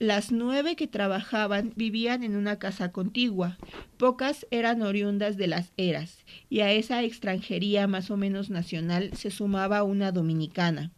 Las 0.00 0.32
nueve 0.32 0.74
que 0.74 0.88
trabajaban 0.88 1.72
vivían 1.76 2.24
en 2.24 2.34
una 2.34 2.58
casa 2.58 2.90
contigua. 2.90 3.58
Pocas 3.96 4.44
eran 4.50 4.82
oriundas 4.82 5.36
de 5.36 5.46
las 5.46 5.72
eras, 5.76 6.24
y 6.50 6.60
a 6.60 6.72
esa 6.72 7.04
extranjería 7.04 7.86
más 7.86 8.10
o 8.10 8.16
menos 8.16 8.50
nacional 8.50 9.10
se 9.14 9.30
sumaba 9.30 9.84
una 9.84 10.10
dominicana. 10.10 10.90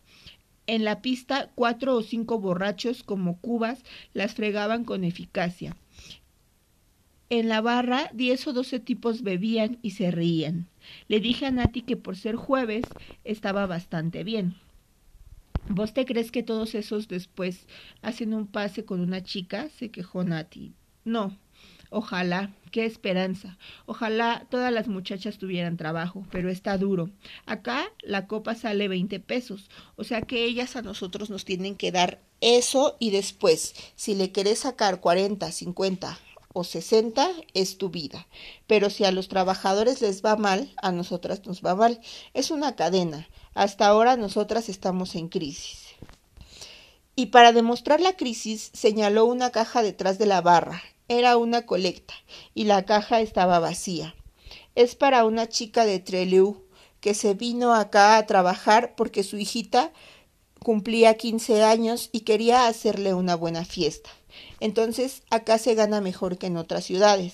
En 0.67 0.83
la 0.83 1.03
pista, 1.03 1.51
cuatro 1.55 1.95
o 1.95 2.03
cinco 2.03 2.41
borrachos 2.41 3.03
como 3.03 3.39
cubas 3.39 3.85
las 4.15 4.35
fregaban 4.35 4.85
con 4.85 5.05
eficacia. 5.05 5.77
En 7.29 7.49
la 7.49 7.61
barra, 7.61 8.11
diez 8.15 8.47
o 8.47 8.55
doce 8.55 8.81
tipos 8.81 9.23
bebían 9.23 9.79
y 9.83 9.91
se 9.91 10.11
reían. 10.11 10.69
Le 11.09 11.21
dije 11.21 11.45
a 11.45 11.51
Nati 11.51 11.83
que 11.83 11.99
por 11.99 12.17
ser 12.17 12.37
jueves 12.37 12.85
estaba 13.25 13.67
bastante 13.67 14.25
bien. 14.25 14.55
¿Vos 15.69 15.93
te 15.93 16.05
crees 16.07 16.31
que 16.31 16.43
todos 16.43 16.75
esos 16.75 17.09
después 17.09 17.67
hacen 18.01 18.35
un 18.35 18.47
pase 18.47 18.85
con 18.85 19.01
una 19.01 19.23
chica? 19.23 19.69
se 19.79 19.91
quejó 19.91 20.25
Nati. 20.25 20.75
No. 21.05 21.37
Ojalá, 21.91 22.53
qué 22.73 22.85
esperanza. 22.85 23.59
Ojalá 23.87 24.47
todas 24.51 24.73
las 24.73 24.89
muchachas 24.89 25.39
tuvieran 25.39 25.77
trabajo, 25.77 26.27
pero 26.31 26.51
está 26.51 26.79
duro. 26.79 27.11
Acá 27.47 27.85
la 28.03 28.27
copa 28.27 28.55
sale 28.55 28.89
veinte 28.89 29.21
pesos, 29.21 29.71
o 29.97 30.05
sea 30.05 30.23
que 30.23 30.45
ellas 30.45 30.77
a 30.77 30.83
nosotros 30.83 31.31
nos 31.31 31.45
tienen 31.45 31.77
que 31.77 31.93
dar 31.93 32.21
eso 32.41 32.97
y 32.99 33.11
después, 33.11 33.75
si 33.95 34.15
le 34.15 34.33
querés 34.33 34.61
sacar 34.61 35.01
cuarenta, 35.01 35.53
cincuenta 35.53 36.19
o 36.53 36.65
sesenta, 36.65 37.31
es 37.55 37.79
tu 37.79 37.91
vida. 37.91 38.27
Pero 38.67 38.91
si 38.91 39.05
a 39.05 39.13
los 39.13 39.29
trabajadores 39.29 40.01
les 40.01 40.25
va 40.25 40.37
mal, 40.37 40.73
a 40.83 40.91
nosotras 40.91 41.47
nos 41.47 41.63
va 41.63 41.75
mal. 41.75 42.01
Es 42.35 42.51
una 42.51 42.75
cadena. 42.77 43.29
Hasta 43.57 43.87
ahora 43.87 44.19
nosotras 44.19 44.69
estamos 44.69 45.15
en 45.15 45.29
crisis. 45.29 45.87
Y 47.15 47.27
para 47.27 47.53
demostrar 47.53 48.03
la 48.03 48.15
crisis 48.15 48.71
señaló 48.75 49.25
una 49.25 49.51
caja 49.51 49.83
detrás 49.83 50.19
de 50.19 50.27
la 50.27 50.43
barra. 50.43 50.83
Era 51.09 51.39
una 51.39 51.65
colecta 51.65 52.13
y 52.53 52.65
la 52.65 52.85
caja 52.85 53.23
estaba 53.23 53.59
vacía. 53.59 54.15
Es 54.75 54.95
para 54.95 55.25
una 55.25 55.49
chica 55.49 55.87
de 55.87 56.01
Trelew 56.01 56.67
que 57.01 57.15
se 57.15 57.33
vino 57.33 57.75
acá 57.75 58.19
a 58.19 58.27
trabajar 58.27 58.95
porque 58.95 59.23
su 59.23 59.39
hijita 59.39 59.91
cumplía 60.63 61.15
quince 61.15 61.65
años 61.65 62.11
y 62.13 62.21
quería 62.21 62.67
hacerle 62.67 63.15
una 63.15 63.37
buena 63.37 63.65
fiesta. 63.65 64.11
Entonces 64.61 65.23
acá 65.31 65.57
se 65.57 65.75
gana 65.75 66.03
mejor 66.03 66.37
que 66.37 66.49
en 66.49 66.59
otras 66.59 66.85
ciudades. 66.85 67.33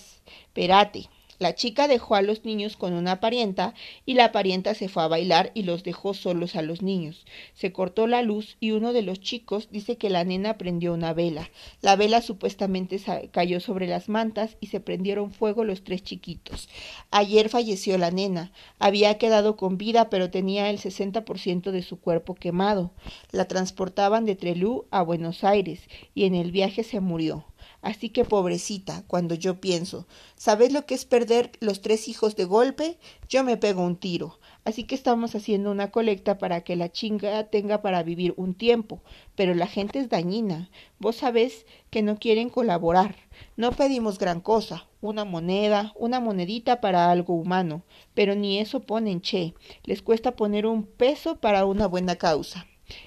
Perate, 0.52 1.08
la 1.42 1.54
chica 1.54 1.88
dejó 1.88 2.14
a 2.14 2.22
los 2.22 2.44
niños 2.44 2.76
con 2.76 2.92
una 2.94 3.20
parienta 3.20 3.74
y 4.06 4.14
la 4.14 4.32
parienta 4.32 4.74
se 4.74 4.88
fue 4.88 5.02
a 5.02 5.08
bailar 5.08 5.50
y 5.54 5.64
los 5.64 5.82
dejó 5.82 6.14
solos 6.14 6.56
a 6.56 6.62
los 6.62 6.82
niños. 6.82 7.26
Se 7.52 7.72
cortó 7.72 8.06
la 8.06 8.22
luz 8.22 8.56
y 8.60 8.70
uno 8.70 8.92
de 8.92 9.02
los 9.02 9.20
chicos 9.20 9.68
dice 9.70 9.98
que 9.98 10.08
la 10.08 10.24
nena 10.24 10.56
prendió 10.56 10.94
una 10.94 11.12
vela. 11.12 11.50
La 11.80 11.96
vela 11.96 12.22
supuestamente 12.22 13.00
cayó 13.30 13.60
sobre 13.60 13.86
las 13.88 14.08
mantas 14.08 14.56
y 14.60 14.68
se 14.68 14.80
prendieron 14.80 15.32
fuego 15.32 15.64
los 15.64 15.84
tres 15.84 16.02
chiquitos. 16.02 16.68
Ayer 17.10 17.48
falleció 17.48 17.98
la 17.98 18.10
nena. 18.10 18.52
Había 18.78 19.18
quedado 19.18 19.56
con 19.56 19.76
vida 19.76 20.08
pero 20.08 20.30
tenía 20.30 20.70
el 20.70 20.78
60% 20.78 21.72
de 21.72 21.82
su 21.82 22.00
cuerpo 22.00 22.34
quemado. 22.34 22.92
La 23.32 23.46
transportaban 23.46 24.24
de 24.24 24.36
Trelú 24.36 24.86
a 24.90 25.02
Buenos 25.02 25.44
Aires 25.44 25.80
y 26.14 26.24
en 26.24 26.34
el 26.34 26.52
viaje 26.52 26.84
se 26.84 27.00
murió. 27.00 27.44
Así 27.82 28.10
que 28.10 28.24
pobrecita, 28.24 29.02
cuando 29.08 29.34
yo 29.34 29.60
pienso, 29.60 30.06
¿sabes 30.36 30.72
lo 30.72 30.86
que 30.86 30.94
es 30.94 31.04
perder 31.04 31.50
los 31.58 31.82
tres 31.82 32.06
hijos 32.06 32.36
de 32.36 32.44
golpe? 32.44 32.96
Yo 33.28 33.42
me 33.42 33.56
pego 33.56 33.82
un 33.82 33.96
tiro. 33.96 34.38
Así 34.64 34.84
que 34.84 34.94
estamos 34.94 35.34
haciendo 35.34 35.72
una 35.72 35.90
colecta 35.90 36.38
para 36.38 36.60
que 36.60 36.76
la 36.76 36.92
chinga 36.92 37.42
tenga 37.50 37.82
para 37.82 38.04
vivir 38.04 38.34
un 38.36 38.54
tiempo. 38.54 39.02
Pero 39.34 39.54
la 39.54 39.66
gente 39.66 39.98
es 39.98 40.08
dañina. 40.08 40.70
Vos 41.00 41.16
sabés 41.16 41.66
que 41.90 42.02
no 42.02 42.18
quieren 42.20 42.50
colaborar. 42.50 43.16
No 43.56 43.72
pedimos 43.72 44.20
gran 44.20 44.40
cosa, 44.40 44.86
una 45.00 45.24
moneda, 45.24 45.92
una 45.96 46.20
monedita 46.20 46.80
para 46.80 47.10
algo 47.10 47.34
humano. 47.34 47.82
Pero 48.14 48.36
ni 48.36 48.60
eso 48.60 48.80
ponen, 48.80 49.20
che. 49.20 49.54
Les 49.82 50.02
cuesta 50.02 50.36
poner 50.36 50.66
un 50.66 50.84
peso 50.84 51.40
para 51.40 51.66
una 51.66 51.88
buena 51.88 52.14
causa. 52.14 52.64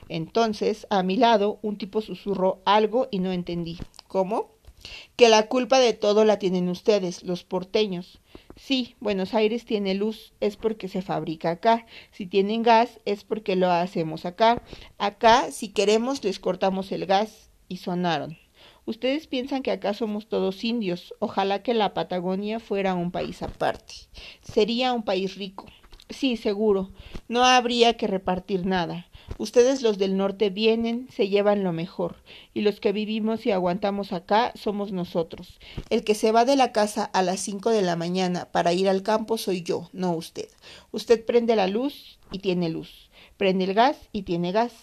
Entonces, 0.09 0.85
a 0.89 1.01
mi 1.01 1.15
lado, 1.15 1.59
un 1.61 1.77
tipo 1.77 2.01
susurró 2.01 2.61
algo 2.65 3.07
y 3.09 3.19
no 3.19 3.31
entendí. 3.31 3.79
¿Cómo? 4.07 4.54
Que 5.15 5.29
la 5.29 5.47
culpa 5.47 5.79
de 5.79 5.93
todo 5.93 6.25
la 6.25 6.39
tienen 6.39 6.69
ustedes, 6.69 7.23
los 7.23 7.43
porteños. 7.43 8.19
Sí, 8.55 8.95
Buenos 8.99 9.33
Aires 9.33 9.65
tiene 9.65 9.93
luz, 9.93 10.33
es 10.39 10.55
porque 10.55 10.87
se 10.87 11.01
fabrica 11.01 11.51
acá. 11.51 11.85
Si 12.11 12.25
tienen 12.25 12.63
gas, 12.63 12.99
es 13.05 13.23
porque 13.23 13.55
lo 13.55 13.69
hacemos 13.69 14.25
acá. 14.25 14.63
Acá, 14.97 15.51
si 15.51 15.69
queremos, 15.69 16.23
les 16.23 16.39
cortamos 16.39 16.91
el 16.91 17.05
gas. 17.05 17.49
Y 17.67 17.77
sonaron. 17.77 18.37
Ustedes 18.85 19.25
piensan 19.25 19.63
que 19.63 19.71
acá 19.71 19.95
somos 19.95 20.27
todos 20.27 20.63
indios. 20.63 21.15
Ojalá 21.19 21.63
que 21.63 21.73
la 21.73 21.95
Patagonia 21.95 22.59
fuera 22.59 22.93
un 22.93 23.11
país 23.11 23.41
aparte. 23.41 23.95
Sería 24.41 24.93
un 24.93 25.03
país 25.03 25.35
rico. 25.35 25.65
Sí, 26.09 26.37
seguro. 26.37 26.91
No 27.27 27.43
habría 27.43 27.97
que 27.97 28.05
repartir 28.05 28.65
nada. 28.67 29.07
Ustedes 29.37 29.81
los 29.81 29.97
del 29.97 30.17
norte 30.17 30.49
vienen, 30.49 31.07
se 31.11 31.27
llevan 31.27 31.63
lo 31.63 31.73
mejor, 31.73 32.17
y 32.53 32.61
los 32.61 32.79
que 32.79 32.91
vivimos 32.91 33.45
y 33.45 33.51
aguantamos 33.51 34.13
acá 34.13 34.53
somos 34.55 34.91
nosotros. 34.91 35.59
El 35.89 36.03
que 36.03 36.15
se 36.15 36.31
va 36.31 36.45
de 36.45 36.55
la 36.55 36.71
casa 36.71 37.05
a 37.05 37.21
las 37.21 37.39
cinco 37.39 37.69
de 37.69 37.81
la 37.81 37.95
mañana 37.95 38.45
para 38.51 38.73
ir 38.73 38.87
al 38.87 39.03
campo 39.03 39.37
soy 39.37 39.61
yo, 39.63 39.89
no 39.93 40.13
usted. 40.13 40.47
Usted 40.91 41.25
prende 41.25 41.55
la 41.55 41.67
luz 41.67 42.19
y 42.31 42.39
tiene 42.39 42.69
luz. 42.69 43.09
Prende 43.37 43.65
el 43.65 43.73
gas 43.73 43.97
y 44.11 44.23
tiene 44.23 44.51
gas. 44.51 44.73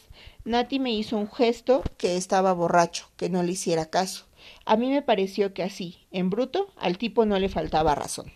Nati 0.45 0.79
me 0.79 0.93
hizo 0.93 1.17
un 1.17 1.31
gesto 1.31 1.83
que 1.97 2.17
estaba 2.17 2.53
borracho, 2.53 3.09
que 3.17 3.31
no 3.31 3.43
le 3.43 3.53
hiciera 3.53 3.87
caso. 3.87 4.27
A 4.65 4.77
mí 4.77 4.91
me 4.91 5.03
pareció 5.03 5.55
que 5.55 5.63
así, 5.63 5.99
en 6.11 6.31
bruto, 6.31 6.73
al 6.77 6.99
tipo 6.99 7.25
no 7.25 7.39
le 7.39 7.49
faltaba 7.49 7.95
razón. 7.95 8.33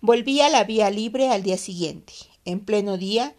Volví 0.00 0.40
a 0.40 0.50
la 0.50 0.64
vía 0.64 0.90
libre 0.90 1.28
al 1.30 1.42
día 1.42 1.56
siguiente. 1.56 2.12
En 2.44 2.60
pleno 2.60 2.98
día, 2.98 3.34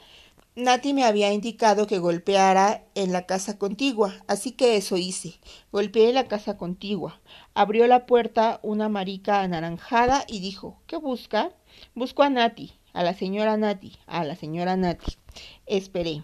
Nati 0.57 0.93
me 0.93 1.03
había 1.03 1.33
indicado 1.33 1.85
que 1.85 1.99
golpeara 1.99 2.85
en 2.95 3.11
la 3.11 3.25
casa 3.25 3.57
contigua, 3.57 4.13
así 4.27 4.53
que 4.53 4.77
eso 4.77 4.95
hice. 4.95 5.33
Golpeé 5.73 6.13
la 6.13 6.29
casa 6.29 6.55
contigua. 6.55 7.19
Abrió 7.53 7.87
la 7.87 8.05
puerta 8.05 8.61
una 8.63 8.87
marica 8.87 9.41
anaranjada 9.41 10.23
y 10.29 10.39
dijo 10.39 10.79
¿Qué 10.87 10.95
busca? 10.95 11.51
Busco 11.93 12.23
a 12.23 12.29
Nati, 12.29 12.71
a 12.93 13.03
la 13.03 13.13
señora 13.13 13.57
Nati, 13.57 13.97
a 14.07 14.23
la 14.23 14.37
señora 14.37 14.77
Nati. 14.77 15.17
Esperé. 15.65 16.23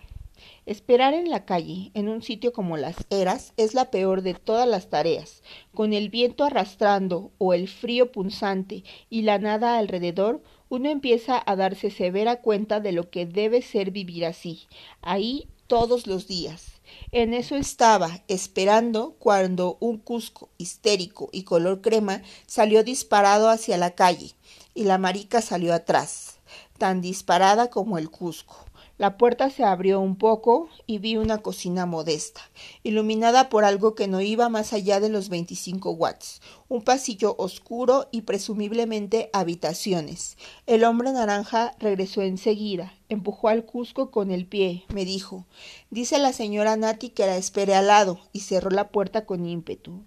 Esperar 0.66 1.16
en 1.16 1.30
la 1.30 1.46
calle, 1.46 1.90
en 1.96 2.08
un 2.08 2.22
sitio 2.22 2.54
como 2.54 2.78
las 2.78 2.96
eras, 3.10 3.54
es 3.58 3.74
la 3.74 3.90
peor 3.90 4.22
de 4.22 4.36
todas 4.36 4.68
las 4.68 4.90
tareas. 4.90 5.42
Con 5.74 5.92
el 5.92 6.10
viento 6.10 6.44
arrastrando 6.44 7.32
o 7.40 7.54
el 7.54 7.68
frío 7.68 8.12
punzante 8.12 8.84
y 9.10 9.24
la 9.24 9.40
nada 9.40 9.78
alrededor, 9.80 10.44
uno 10.70 10.90
empieza 10.90 11.42
a 11.46 11.56
darse 11.56 11.90
severa 11.90 12.42
cuenta 12.42 12.80
de 12.80 12.92
lo 12.92 13.10
que 13.10 13.26
debe 13.26 13.62
ser 13.62 13.92
vivir 13.92 14.24
así, 14.24 14.68
ahí 15.02 15.48
todos 15.66 16.06
los 16.06 16.28
días. 16.28 16.82
En 17.12 17.34
eso 17.34 17.56
estaba, 17.56 18.24
esperando, 18.28 19.16
cuando 19.18 19.78
un 19.80 19.98
cusco 19.98 20.50
histérico 20.58 21.30
y 21.32 21.44
color 21.44 21.82
crema 21.82 22.22
salió 22.46 22.84
disparado 22.84 23.50
hacia 23.50 23.78
la 23.78 23.96
calle, 23.96 24.32
y 24.76 24.84
la 24.84 24.98
marica 24.98 25.42
salió 25.42 25.74
atrás, 25.74 26.40
tan 26.78 27.02
disparada 27.02 27.70
como 27.70 27.98
el 27.98 28.10
cusco. 28.10 28.71
La 29.02 29.18
puerta 29.18 29.50
se 29.50 29.64
abrió 29.64 30.00
un 30.00 30.16
poco 30.16 30.70
y 30.86 31.00
vi 31.00 31.18
una 31.18 31.40
cocina 31.40 31.88
modesta, 31.88 32.42
iluminada 32.84 33.50
por 33.50 33.66
algo 33.66 33.96
que 33.96 34.08
no 34.08 34.22
iba 34.22 34.48
más 34.48 34.74
allá 34.74 35.00
de 35.00 35.10
los 35.10 35.30
25 35.30 35.90
watts, 35.90 36.40
un 36.70 36.84
pasillo 36.84 37.34
oscuro 37.40 38.10
y 38.12 38.22
presumiblemente 38.22 39.32
habitaciones. 39.34 40.38
El 40.68 40.84
hombre 40.84 41.12
naranja 41.14 41.74
regresó 41.80 42.22
enseguida, 42.22 42.94
empujó 43.10 43.48
al 43.48 43.66
Cusco 43.66 44.12
con 44.12 44.30
el 44.30 44.46
pie, 44.46 44.84
me 44.94 45.04
dijo 45.04 45.48
Dice 45.90 46.20
la 46.20 46.32
señora 46.32 46.78
Nati 46.78 47.10
que 47.10 47.26
la 47.26 47.38
espere 47.38 47.74
al 47.74 47.88
lado, 47.88 48.20
y 48.34 48.42
cerró 48.42 48.70
la 48.70 48.90
puerta 48.90 49.26
con 49.26 49.48
ímpetu. 49.48 50.04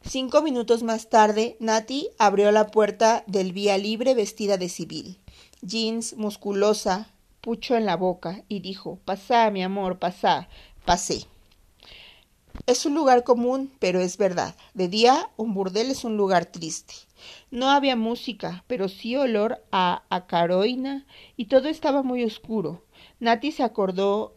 Cinco 0.00 0.40
minutos 0.40 0.82
más 0.82 1.10
tarde, 1.10 1.58
Nati 1.60 2.08
abrió 2.16 2.50
la 2.50 2.68
puerta 2.68 3.24
del 3.26 3.52
vía 3.52 3.76
libre 3.76 4.14
vestida 4.14 4.56
de 4.56 4.70
civil. 4.70 5.18
Jeans, 5.60 6.16
musculosa, 6.16 7.12
pucho 7.48 7.76
en 7.76 7.86
la 7.86 7.96
boca 7.96 8.44
y 8.46 8.60
dijo 8.60 8.98
Pasá, 9.06 9.50
mi 9.50 9.62
amor, 9.62 9.98
pasá. 9.98 10.50
Pasé. 10.84 11.24
Es 12.66 12.84
un 12.84 12.94
lugar 12.94 13.24
común, 13.24 13.72
pero 13.78 14.00
es 14.00 14.18
verdad. 14.18 14.54
De 14.74 14.88
día, 14.88 15.30
un 15.38 15.54
burdel 15.54 15.90
es 15.90 16.04
un 16.04 16.18
lugar 16.18 16.44
triste. 16.44 16.92
No 17.50 17.70
había 17.70 17.96
música, 17.96 18.64
pero 18.66 18.90
sí 18.90 19.16
olor 19.16 19.64
a 19.72 20.02
acaroina 20.10 21.06
y 21.38 21.46
todo 21.46 21.70
estaba 21.70 22.02
muy 22.02 22.22
oscuro. 22.22 22.84
Nati 23.18 23.50
se 23.50 23.62
acordó 23.62 24.34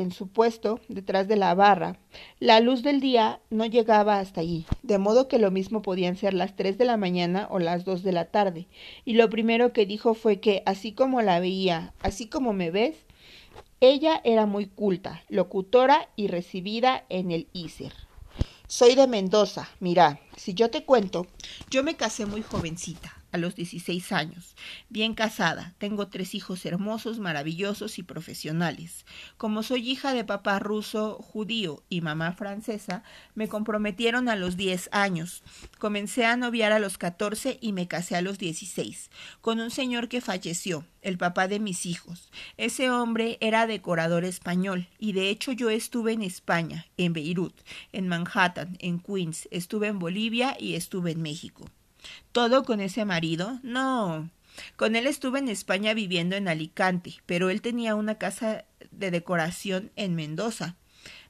en 0.00 0.12
su 0.12 0.28
puesto, 0.28 0.80
detrás 0.88 1.28
de 1.28 1.36
la 1.36 1.54
barra. 1.54 1.98
La 2.38 2.60
luz 2.60 2.82
del 2.82 3.00
día 3.00 3.40
no 3.50 3.66
llegaba 3.66 4.18
hasta 4.18 4.40
allí, 4.40 4.66
de 4.82 4.98
modo 4.98 5.28
que 5.28 5.38
lo 5.38 5.50
mismo 5.50 5.82
podían 5.82 6.16
ser 6.16 6.34
las 6.34 6.56
tres 6.56 6.78
de 6.78 6.84
la 6.84 6.96
mañana 6.96 7.46
o 7.50 7.58
las 7.58 7.84
dos 7.84 8.02
de 8.02 8.12
la 8.12 8.26
tarde. 8.26 8.66
Y 9.04 9.14
lo 9.14 9.30
primero 9.30 9.72
que 9.72 9.86
dijo 9.86 10.14
fue 10.14 10.40
que, 10.40 10.62
así 10.66 10.92
como 10.92 11.22
la 11.22 11.40
veía, 11.40 11.94
así 12.02 12.26
como 12.26 12.52
me 12.52 12.70
ves, 12.70 12.96
ella 13.80 14.20
era 14.24 14.46
muy 14.46 14.66
culta, 14.66 15.22
locutora 15.28 16.08
y 16.16 16.28
recibida 16.28 17.04
en 17.08 17.30
el 17.30 17.46
ISER. 17.52 17.92
Soy 18.66 18.94
de 18.94 19.06
Mendoza. 19.06 19.68
Mira, 19.80 20.20
si 20.36 20.54
yo 20.54 20.70
te 20.70 20.84
cuento, 20.84 21.26
yo 21.70 21.82
me 21.82 21.96
casé 21.96 22.26
muy 22.26 22.42
jovencita 22.42 23.19
a 23.32 23.38
los 23.38 23.54
16 23.54 24.12
años, 24.12 24.56
bien 24.88 25.14
casada, 25.14 25.74
tengo 25.78 26.08
tres 26.08 26.34
hijos 26.34 26.64
hermosos, 26.66 27.18
maravillosos 27.18 27.98
y 27.98 28.02
profesionales. 28.02 29.04
Como 29.36 29.62
soy 29.62 29.88
hija 29.88 30.12
de 30.14 30.24
papá 30.24 30.58
ruso 30.58 31.14
judío 31.14 31.82
y 31.88 32.00
mamá 32.00 32.32
francesa, 32.32 33.02
me 33.34 33.48
comprometieron 33.48 34.28
a 34.28 34.36
los 34.36 34.56
10 34.56 34.90
años. 34.92 35.42
Comencé 35.78 36.26
a 36.26 36.36
noviar 36.36 36.72
a 36.72 36.78
los 36.78 36.98
14 36.98 37.58
y 37.60 37.72
me 37.72 37.88
casé 37.88 38.16
a 38.16 38.22
los 38.22 38.38
16, 38.38 39.10
con 39.40 39.60
un 39.60 39.70
señor 39.70 40.08
que 40.08 40.20
falleció, 40.20 40.84
el 41.02 41.18
papá 41.18 41.48
de 41.48 41.60
mis 41.60 41.86
hijos. 41.86 42.30
Ese 42.56 42.90
hombre 42.90 43.38
era 43.40 43.66
decorador 43.66 44.24
español 44.24 44.88
y 44.98 45.12
de 45.12 45.30
hecho 45.30 45.52
yo 45.52 45.70
estuve 45.70 46.12
en 46.12 46.22
España, 46.22 46.86
en 46.96 47.12
Beirut, 47.12 47.54
en 47.92 48.08
Manhattan, 48.08 48.76
en 48.80 49.00
Queens, 49.00 49.48
estuve 49.50 49.88
en 49.88 49.98
Bolivia 49.98 50.56
y 50.58 50.74
estuve 50.74 51.12
en 51.12 51.22
México. 51.22 51.64
¿Todo 52.32 52.64
con 52.64 52.80
ese 52.80 53.04
marido? 53.04 53.58
No. 53.62 54.30
Con 54.76 54.96
él 54.96 55.06
estuve 55.06 55.38
en 55.38 55.48
España 55.48 55.94
viviendo 55.94 56.36
en 56.36 56.48
Alicante, 56.48 57.14
pero 57.26 57.50
él 57.50 57.62
tenía 57.62 57.94
una 57.94 58.16
casa 58.16 58.64
de 58.90 59.10
decoración 59.10 59.90
en 59.96 60.14
Mendoza. 60.14 60.76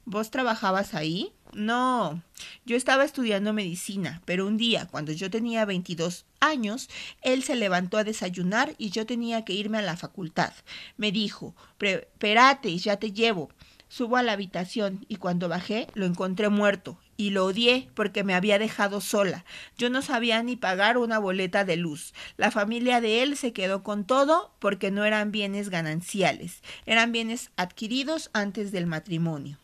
¿Vos 0.05 0.31
trabajabas 0.31 0.95
ahí? 0.95 1.33
No. 1.53 2.23
Yo 2.65 2.77
estaba 2.77 3.05
estudiando 3.05 3.53
medicina, 3.53 4.23
pero 4.25 4.47
un 4.47 4.57
día, 4.57 4.87
cuando 4.91 5.12
yo 5.12 5.31
tenía 5.31 5.65
22 5.65 6.25
años, 6.41 6.89
él 7.23 7.43
se 7.43 7.55
levantó 7.55 7.99
a 7.99 8.05
desayunar 8.05 8.75
y 8.79 8.91
yo 8.91 9.07
tenía 9.07 9.45
que 9.45 9.53
irme 9.53 9.79
a 9.79 9.83
la 9.83 9.97
facultad. 9.97 10.53
Me 10.97 11.12
dijo, 11.12 11.55
espérate, 11.79 12.77
ya 12.79 12.97
te 12.97 13.12
llevo. 13.12 13.50
Subo 13.91 14.17
a 14.17 14.23
la 14.23 14.33
habitación 14.33 15.05
y 15.09 15.17
cuando 15.17 15.49
bajé 15.49 15.89
lo 15.95 16.07
encontré 16.07 16.49
muerto 16.49 16.97
y 17.17 17.31
lo 17.31 17.45
odié 17.45 17.91
porque 17.95 18.23
me 18.23 18.35
había 18.35 18.61
dejado 18.61 19.01
sola. 19.01 19.45
Yo 19.77 19.91
no 19.91 20.01
sabía 20.01 20.41
ni 20.45 20.55
pagar 20.55 20.97
una 20.97 21.19
boleta 21.19 21.65
de 21.65 21.75
luz. 21.75 22.15
La 22.37 22.53
familia 22.53 23.01
de 23.01 23.25
él 23.25 23.37
se 23.37 23.53
quedó 23.53 23.83
con 23.83 24.05
todo 24.05 24.55
porque 24.61 24.93
no 24.93 25.05
eran 25.05 25.33
bienes 25.33 25.71
gananciales, 25.71 26.63
eran 26.87 27.11
bienes 27.11 27.51
adquiridos 27.57 28.31
antes 28.33 28.71
del 28.71 28.87
matrimonio. 28.87 29.59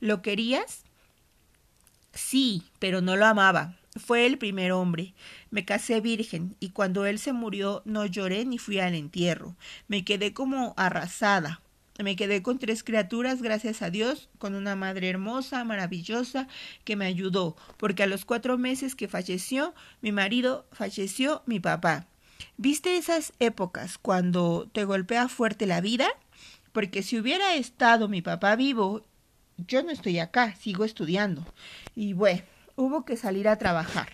¿Lo 0.00 0.22
querías? 0.22 0.84
Sí, 2.14 2.62
pero 2.78 3.02
no 3.02 3.14
lo 3.16 3.26
amaba. 3.26 3.76
Fue 3.96 4.24
el 4.24 4.38
primer 4.38 4.72
hombre. 4.72 5.12
Me 5.50 5.66
casé 5.66 6.00
virgen 6.00 6.56
y 6.60 6.70
cuando 6.70 7.04
él 7.04 7.18
se 7.18 7.34
murió 7.34 7.82
no 7.84 8.06
lloré 8.06 8.46
ni 8.46 8.56
fui 8.56 8.80
al 8.80 8.94
entierro. 8.94 9.54
Me 9.86 10.02
quedé 10.02 10.32
como 10.32 10.72
arrasada. 10.78 11.60
Me 11.98 12.14
quedé 12.14 12.42
con 12.42 12.58
tres 12.58 12.84
criaturas, 12.84 13.40
gracias 13.40 13.80
a 13.80 13.88
Dios, 13.88 14.28
con 14.38 14.54
una 14.54 14.76
madre 14.76 15.08
hermosa, 15.08 15.64
maravillosa, 15.64 16.46
que 16.84 16.94
me 16.94 17.06
ayudó, 17.06 17.56
porque 17.78 18.02
a 18.02 18.06
los 18.06 18.26
cuatro 18.26 18.58
meses 18.58 18.94
que 18.94 19.08
falleció, 19.08 19.74
mi 20.02 20.12
marido 20.12 20.66
falleció, 20.72 21.42
mi 21.46 21.58
papá. 21.58 22.06
¿Viste 22.58 22.98
esas 22.98 23.32
épocas 23.38 23.96
cuando 23.96 24.68
te 24.72 24.84
golpea 24.84 25.28
fuerte 25.28 25.66
la 25.66 25.80
vida? 25.80 26.08
Porque 26.72 27.02
si 27.02 27.18
hubiera 27.18 27.54
estado 27.54 28.08
mi 28.08 28.20
papá 28.20 28.56
vivo, 28.56 29.02
yo 29.56 29.82
no 29.82 29.90
estoy 29.90 30.18
acá, 30.18 30.54
sigo 30.56 30.84
estudiando. 30.84 31.46
Y 31.94 32.12
bueno, 32.12 32.42
hubo 32.76 33.06
que 33.06 33.16
salir 33.16 33.48
a 33.48 33.56
trabajar. 33.56 34.08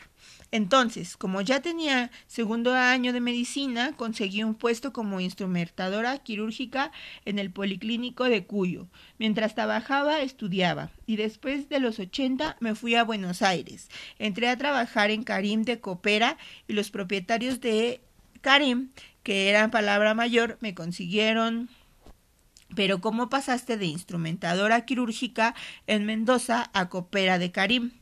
Entonces, 0.53 1.17
como 1.17 1.41
ya 1.41 1.61
tenía 1.63 2.11
segundo 2.27 2.75
año 2.75 3.15
de 3.15 3.21
medicina, 3.21 3.95
conseguí 3.97 4.45
un 4.45 4.55
puesto 4.55 4.93
como 4.93 5.19
instrumentadora 5.19 6.19
quirúrgica 6.19 6.93
en 7.25 7.39
el 7.39 7.51
Policlínico 7.51 8.25
de 8.25 8.45
Cuyo. 8.45 8.87
Mientras 9.19 9.55
trabajaba, 9.55 10.21
estudiaba 10.21 10.91
y 11.07 11.17
después 11.17 11.71
de 11.71 11.81
los 11.81 11.99
80 11.99 12.59
me 12.61 12.75
fui 12.75 12.95
a 12.97 13.05
Buenos 13.05 13.41
Aires. 13.41 13.89
Entré 14.19 14.51
a 14.51 14.59
trabajar 14.59 15.11
en 15.11 15.25
Karim 15.25 15.63
de 15.63 15.81
Copera 15.81 16.37
y 16.69 16.75
los 16.75 16.91
propietarios 16.91 17.63
de 17.63 18.03
Karim, 18.43 18.91
que 19.23 19.49
eran 19.49 19.71
palabra 19.71 20.13
mayor, 20.13 20.59
me 20.61 20.75
consiguieron 20.75 21.71
pero 22.75 23.01
¿cómo 23.01 23.29
pasaste 23.29 23.77
de 23.77 23.87
instrumentadora 23.87 24.85
quirúrgica 24.85 25.55
en 25.87 26.07
Mendoza 26.07 26.71
a 26.73 26.89
Copera 26.89 27.39
de 27.39 27.53
Karim? 27.53 27.93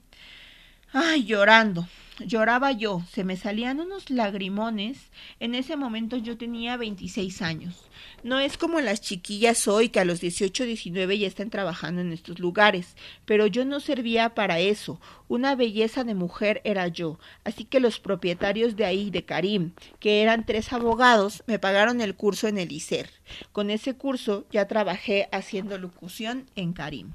Ay, 0.92 1.24
llorando. 1.24 1.88
Lloraba 2.26 2.72
yo, 2.72 3.02
se 3.10 3.24
me 3.24 3.36
salían 3.36 3.80
unos 3.80 4.10
lagrimones. 4.10 5.10
En 5.38 5.54
ese 5.54 5.76
momento 5.76 6.16
yo 6.16 6.36
tenía 6.36 6.76
26 6.76 7.40
años. 7.40 7.84
No 8.22 8.38
es 8.38 8.58
como 8.58 8.80
las 8.80 9.00
chiquillas 9.00 9.66
hoy 9.68 9.88
que 9.88 10.00
a 10.00 10.04
los 10.04 10.20
18, 10.20 10.64
19 10.64 11.18
ya 11.18 11.26
están 11.26 11.48
trabajando 11.48 12.02
en 12.02 12.12
estos 12.12 12.38
lugares, 12.38 12.94
pero 13.24 13.46
yo 13.46 13.64
no 13.64 13.80
servía 13.80 14.34
para 14.34 14.58
eso. 14.58 15.00
Una 15.28 15.54
belleza 15.54 16.04
de 16.04 16.14
mujer 16.14 16.60
era 16.64 16.88
yo. 16.88 17.18
Así 17.44 17.64
que 17.64 17.80
los 17.80 18.00
propietarios 18.00 18.76
de 18.76 18.84
ahí, 18.84 19.10
de 19.10 19.24
Karim, 19.24 19.72
que 19.98 20.22
eran 20.22 20.44
tres 20.44 20.72
abogados, 20.72 21.42
me 21.46 21.58
pagaron 21.58 22.00
el 22.00 22.14
curso 22.14 22.48
en 22.48 22.58
el 22.58 22.72
ICER. 22.72 23.08
Con 23.52 23.70
ese 23.70 23.94
curso 23.94 24.44
ya 24.50 24.68
trabajé 24.68 25.28
haciendo 25.32 25.78
locución 25.78 26.46
en 26.56 26.72
Karim. 26.74 27.14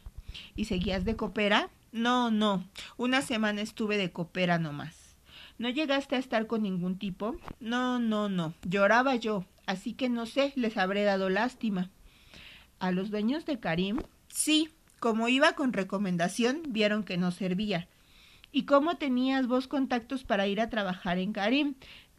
¿Y 0.55 0.65
seguías 0.65 1.05
de 1.05 1.15
copera? 1.15 1.69
No, 1.95 2.29
no. 2.29 2.67
Una 2.97 3.21
semana 3.21 3.62
estuve 3.62 3.95
de 3.95 4.12
copera 4.12 4.60
nomás. 4.60 5.15
¿No 5.58 5.69
llegaste 5.69 6.17
a 6.17 6.19
estar 6.19 6.45
con 6.45 6.63
ningún 6.63 6.99
tipo? 6.99 7.38
No, 7.62 7.99
no, 7.99 8.27
no. 8.27 8.53
Lloraba 8.63 9.15
yo, 9.15 9.45
así 9.65 9.93
que 9.93 10.10
no 10.10 10.25
sé, 10.25 10.51
les 10.58 10.75
habré 10.75 11.05
dado 11.05 11.29
lástima. 11.29 11.89
¿A 12.79 12.91
los 12.91 13.12
dueños 13.12 13.45
de 13.45 13.62
Karim? 13.62 14.01
Sí, 14.27 14.71
como 14.99 15.29
iba 15.29 15.53
con 15.53 15.71
recomendación, 15.71 16.63
vieron 16.67 17.05
que 17.05 17.15
no 17.15 17.31
servía. 17.31 17.88
¿Y 18.51 18.63
cómo 18.63 18.97
tenías 18.97 19.47
vos 19.47 19.69
contactos 19.69 20.25
para 20.25 20.47
ir 20.47 20.60
a 20.60 20.69
trabajar 20.69 21.17
en 21.17 21.31
Karim, 21.31 21.75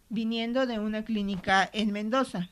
viniendo 0.08 0.66
de 0.66 0.78
una 0.78 1.04
clínica 1.04 1.68
en 1.74 1.92
Mendoza? 1.92 2.48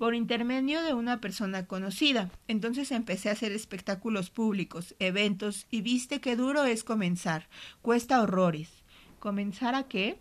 Por 0.00 0.14
intermedio 0.14 0.82
de 0.82 0.94
una 0.94 1.20
persona 1.20 1.66
conocida. 1.66 2.30
Entonces 2.48 2.90
empecé 2.90 3.28
a 3.28 3.32
hacer 3.32 3.52
espectáculos 3.52 4.30
públicos, 4.30 4.94
eventos, 4.98 5.66
y 5.70 5.82
viste 5.82 6.22
qué 6.22 6.36
duro 6.36 6.64
es 6.64 6.84
comenzar. 6.84 7.50
Cuesta 7.82 8.22
horrores. 8.22 8.70
¿Comenzar 9.18 9.74
a 9.74 9.82
qué? 9.82 10.18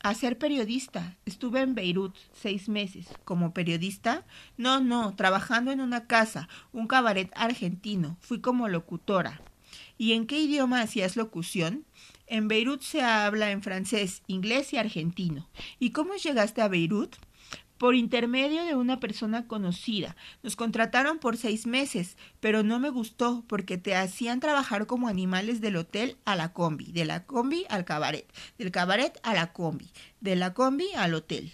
A 0.00 0.14
ser 0.14 0.38
periodista. 0.38 1.16
Estuve 1.24 1.62
en 1.62 1.74
Beirut 1.74 2.14
seis 2.34 2.68
meses. 2.68 3.08
¿Como 3.24 3.52
periodista? 3.52 4.24
No, 4.56 4.78
no, 4.78 5.16
trabajando 5.16 5.72
en 5.72 5.80
una 5.80 6.06
casa, 6.06 6.48
un 6.72 6.86
cabaret 6.86 7.32
argentino. 7.34 8.16
Fui 8.20 8.40
como 8.40 8.68
locutora. 8.68 9.40
¿Y 9.98 10.12
en 10.12 10.28
qué 10.28 10.38
idioma 10.38 10.82
hacías 10.82 11.16
locución? 11.16 11.84
En 12.28 12.46
Beirut 12.46 12.82
se 12.82 13.02
habla 13.02 13.50
en 13.50 13.62
francés, 13.64 14.22
inglés 14.28 14.72
y 14.72 14.76
argentino. 14.76 15.48
¿Y 15.80 15.90
cómo 15.90 16.14
llegaste 16.14 16.62
a 16.62 16.68
Beirut? 16.68 17.16
Por 17.78 17.94
intermedio 17.94 18.64
de 18.64 18.74
una 18.74 19.00
persona 19.00 19.46
conocida. 19.46 20.16
Nos 20.42 20.56
contrataron 20.56 21.18
por 21.18 21.36
seis 21.36 21.66
meses, 21.66 22.16
pero 22.40 22.62
no 22.62 22.78
me 22.78 22.90
gustó 22.90 23.44
porque 23.46 23.78
te 23.78 23.94
hacían 23.94 24.40
trabajar 24.40 24.86
como 24.86 25.08
animales 25.08 25.60
del 25.60 25.76
hotel 25.76 26.16
a 26.24 26.36
la 26.36 26.52
combi, 26.52 26.92
de 26.92 27.04
la 27.04 27.24
combi 27.24 27.64
al 27.68 27.84
cabaret, 27.84 28.26
del 28.58 28.70
cabaret 28.70 29.18
a 29.22 29.34
la 29.34 29.52
combi, 29.52 29.90
de 30.20 30.36
la 30.36 30.54
combi 30.54 30.88
al 30.96 31.14
hotel. 31.14 31.52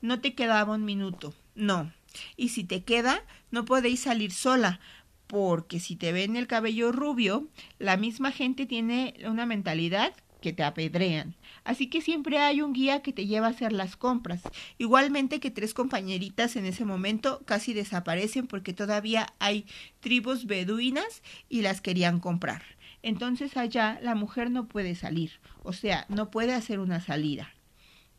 No 0.00 0.20
te 0.20 0.34
quedaba 0.34 0.74
un 0.74 0.84
minuto, 0.84 1.34
no. 1.54 1.92
Y 2.36 2.50
si 2.50 2.64
te 2.64 2.84
queda, 2.84 3.24
no 3.50 3.64
podéis 3.64 4.00
salir 4.00 4.32
sola, 4.32 4.80
porque 5.26 5.80
si 5.80 5.96
te 5.96 6.12
ven 6.12 6.36
el 6.36 6.46
cabello 6.46 6.92
rubio, 6.92 7.48
la 7.78 7.96
misma 7.96 8.32
gente 8.32 8.66
tiene 8.66 9.14
una 9.24 9.46
mentalidad 9.46 10.12
que 10.42 10.52
te 10.52 10.62
apedrean. 10.62 11.34
Así 11.64 11.88
que 11.88 12.02
siempre 12.02 12.36
hay 12.36 12.60
un 12.60 12.74
guía 12.74 13.00
que 13.00 13.14
te 13.14 13.26
lleva 13.26 13.46
a 13.46 13.50
hacer 13.50 13.72
las 13.72 13.96
compras. 13.96 14.42
Igualmente 14.76 15.40
que 15.40 15.50
tres 15.50 15.72
compañeritas 15.72 16.56
en 16.56 16.66
ese 16.66 16.84
momento 16.84 17.40
casi 17.46 17.72
desaparecen 17.72 18.46
porque 18.46 18.74
todavía 18.74 19.32
hay 19.38 19.64
tribus 20.00 20.44
beduinas 20.44 21.22
y 21.48 21.62
las 21.62 21.80
querían 21.80 22.20
comprar. 22.20 22.62
Entonces 23.02 23.56
allá 23.56 23.98
la 24.02 24.14
mujer 24.14 24.50
no 24.50 24.68
puede 24.68 24.94
salir, 24.94 25.40
o 25.62 25.72
sea, 25.72 26.04
no 26.08 26.30
puede 26.30 26.52
hacer 26.52 26.78
una 26.78 27.00
salida. 27.00 27.48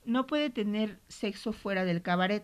No 0.05 0.27
puede 0.27 0.49
tener 0.49 0.99
sexo 1.07 1.53
fuera 1.53 1.85
del 1.85 2.01
cabaret. 2.01 2.43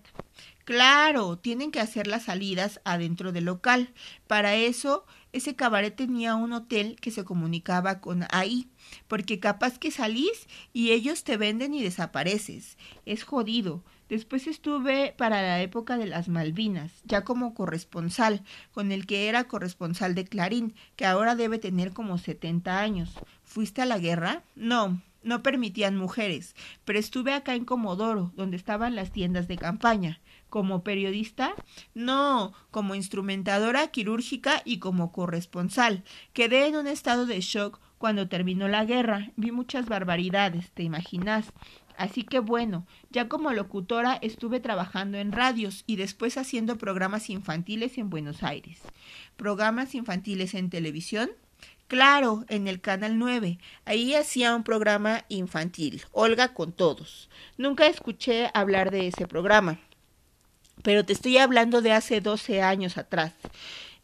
Claro, 0.64 1.38
tienen 1.38 1.72
que 1.72 1.82
hacer 1.82 2.08
las 2.08 2.24
salidas 2.24 2.80
adentro 2.86 3.34
del 3.34 3.46
local. 3.46 3.94
Para 4.28 4.56
eso, 4.56 5.06
ese 5.32 5.56
cabaret 5.56 5.96
tenía 5.96 6.36
un 6.36 6.54
hotel 6.54 6.98
que 7.00 7.12
se 7.12 7.24
comunicaba 7.24 8.02
con 8.02 8.26
ahí 8.32 8.70
porque 9.08 9.40
capaz 9.40 9.78
que 9.78 9.92
salís 9.92 10.48
y 10.74 10.92
ellos 10.92 11.24
te 11.24 11.38
venden 11.38 11.74
y 11.74 11.84
desapareces. 11.84 12.78
Es 13.06 13.24
jodido. 13.24 13.84
Después 14.10 14.48
estuve 14.48 15.14
para 15.18 15.44
la 15.44 15.62
época 15.62 15.98
de 15.98 16.08
las 16.08 16.30
Malvinas, 16.30 16.92
ya 17.04 17.24
como 17.24 17.54
corresponsal, 17.54 18.44
con 18.72 18.92
el 18.92 19.06
que 19.06 19.28
era 19.28 19.44
corresponsal 19.44 20.16
de 20.16 20.26
Clarín, 20.26 20.74
que 20.96 21.06
ahora 21.06 21.36
debe 21.36 21.60
tener 21.60 21.94
como 21.94 22.18
70 22.18 22.80
años. 22.80 23.14
¿Fuiste 23.44 23.84
a 23.84 23.86
la 23.86 24.00
guerra? 24.00 24.42
No, 24.56 25.00
no 25.22 25.44
permitían 25.44 25.96
mujeres, 25.96 26.56
pero 26.86 26.98
estuve 26.98 27.34
acá 27.34 27.54
en 27.54 27.66
Comodoro, 27.66 28.32
donde 28.36 28.58
estaban 28.58 28.96
las 28.96 29.12
tiendas 29.12 29.48
de 29.48 29.58
campaña. 29.58 30.22
¿Como 30.50 30.84
periodista? 30.84 31.54
No, 31.94 32.54
como 32.72 32.96
instrumentadora 32.96 33.88
quirúrgica 33.88 34.62
y 34.66 34.80
como 34.80 35.12
corresponsal. 35.12 36.04
Quedé 36.34 36.68
en 36.68 36.76
un 36.76 36.88
estado 36.88 37.26
de 37.26 37.40
shock 37.42 37.80
cuando 37.98 38.28
terminó 38.28 38.68
la 38.68 38.86
guerra. 38.86 39.32
Vi 39.36 39.52
muchas 39.52 39.88
barbaridades, 39.88 40.72
¿te 40.72 40.84
imaginas? 40.84 41.54
Así 41.98 42.24
que 42.24 42.40
bueno, 42.40 42.88
ya 43.12 43.28
como 43.28 43.52
locutora 43.52 44.18
estuve 44.22 44.62
trabajando 44.62 45.18
en 45.18 45.34
radios 45.34 45.84
y 45.86 45.98
después 45.98 46.38
haciendo 46.38 46.78
programas 46.78 47.30
infantiles 47.30 47.98
en 47.98 48.10
Buenos 48.10 48.42
Aires. 48.42 48.80
¿Programas 49.36 49.94
infantiles 49.94 50.54
en 50.54 50.70
televisión? 50.70 51.30
Claro, 51.90 52.46
en 52.48 52.68
el 52.68 52.80
Canal 52.80 53.18
9. 53.18 53.58
Ahí 53.84 54.14
hacía 54.14 54.56
un 54.56 54.64
programa 54.64 55.26
infantil, 55.28 56.04
Olga 56.12 56.54
con 56.54 56.72
todos. 56.72 57.30
Nunca 57.58 57.88
escuché 57.88 58.50
hablar 58.54 58.92
de 58.92 59.08
ese 59.08 59.28
programa, 59.28 59.80
pero 60.84 61.06
te 61.06 61.14
estoy 61.14 61.38
hablando 61.38 61.82
de 61.82 61.92
hace 61.92 62.22
12 62.22 62.62
años 62.62 62.98
atrás. 62.98 63.34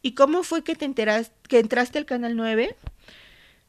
¿Y 0.02 0.12
cómo 0.12 0.42
fue 0.42 0.62
que 0.62 0.76
te 0.76 0.92
que 1.48 1.58
entraste 1.58 1.98
al 1.98 2.06
Canal 2.06 2.36
9? 2.36 2.76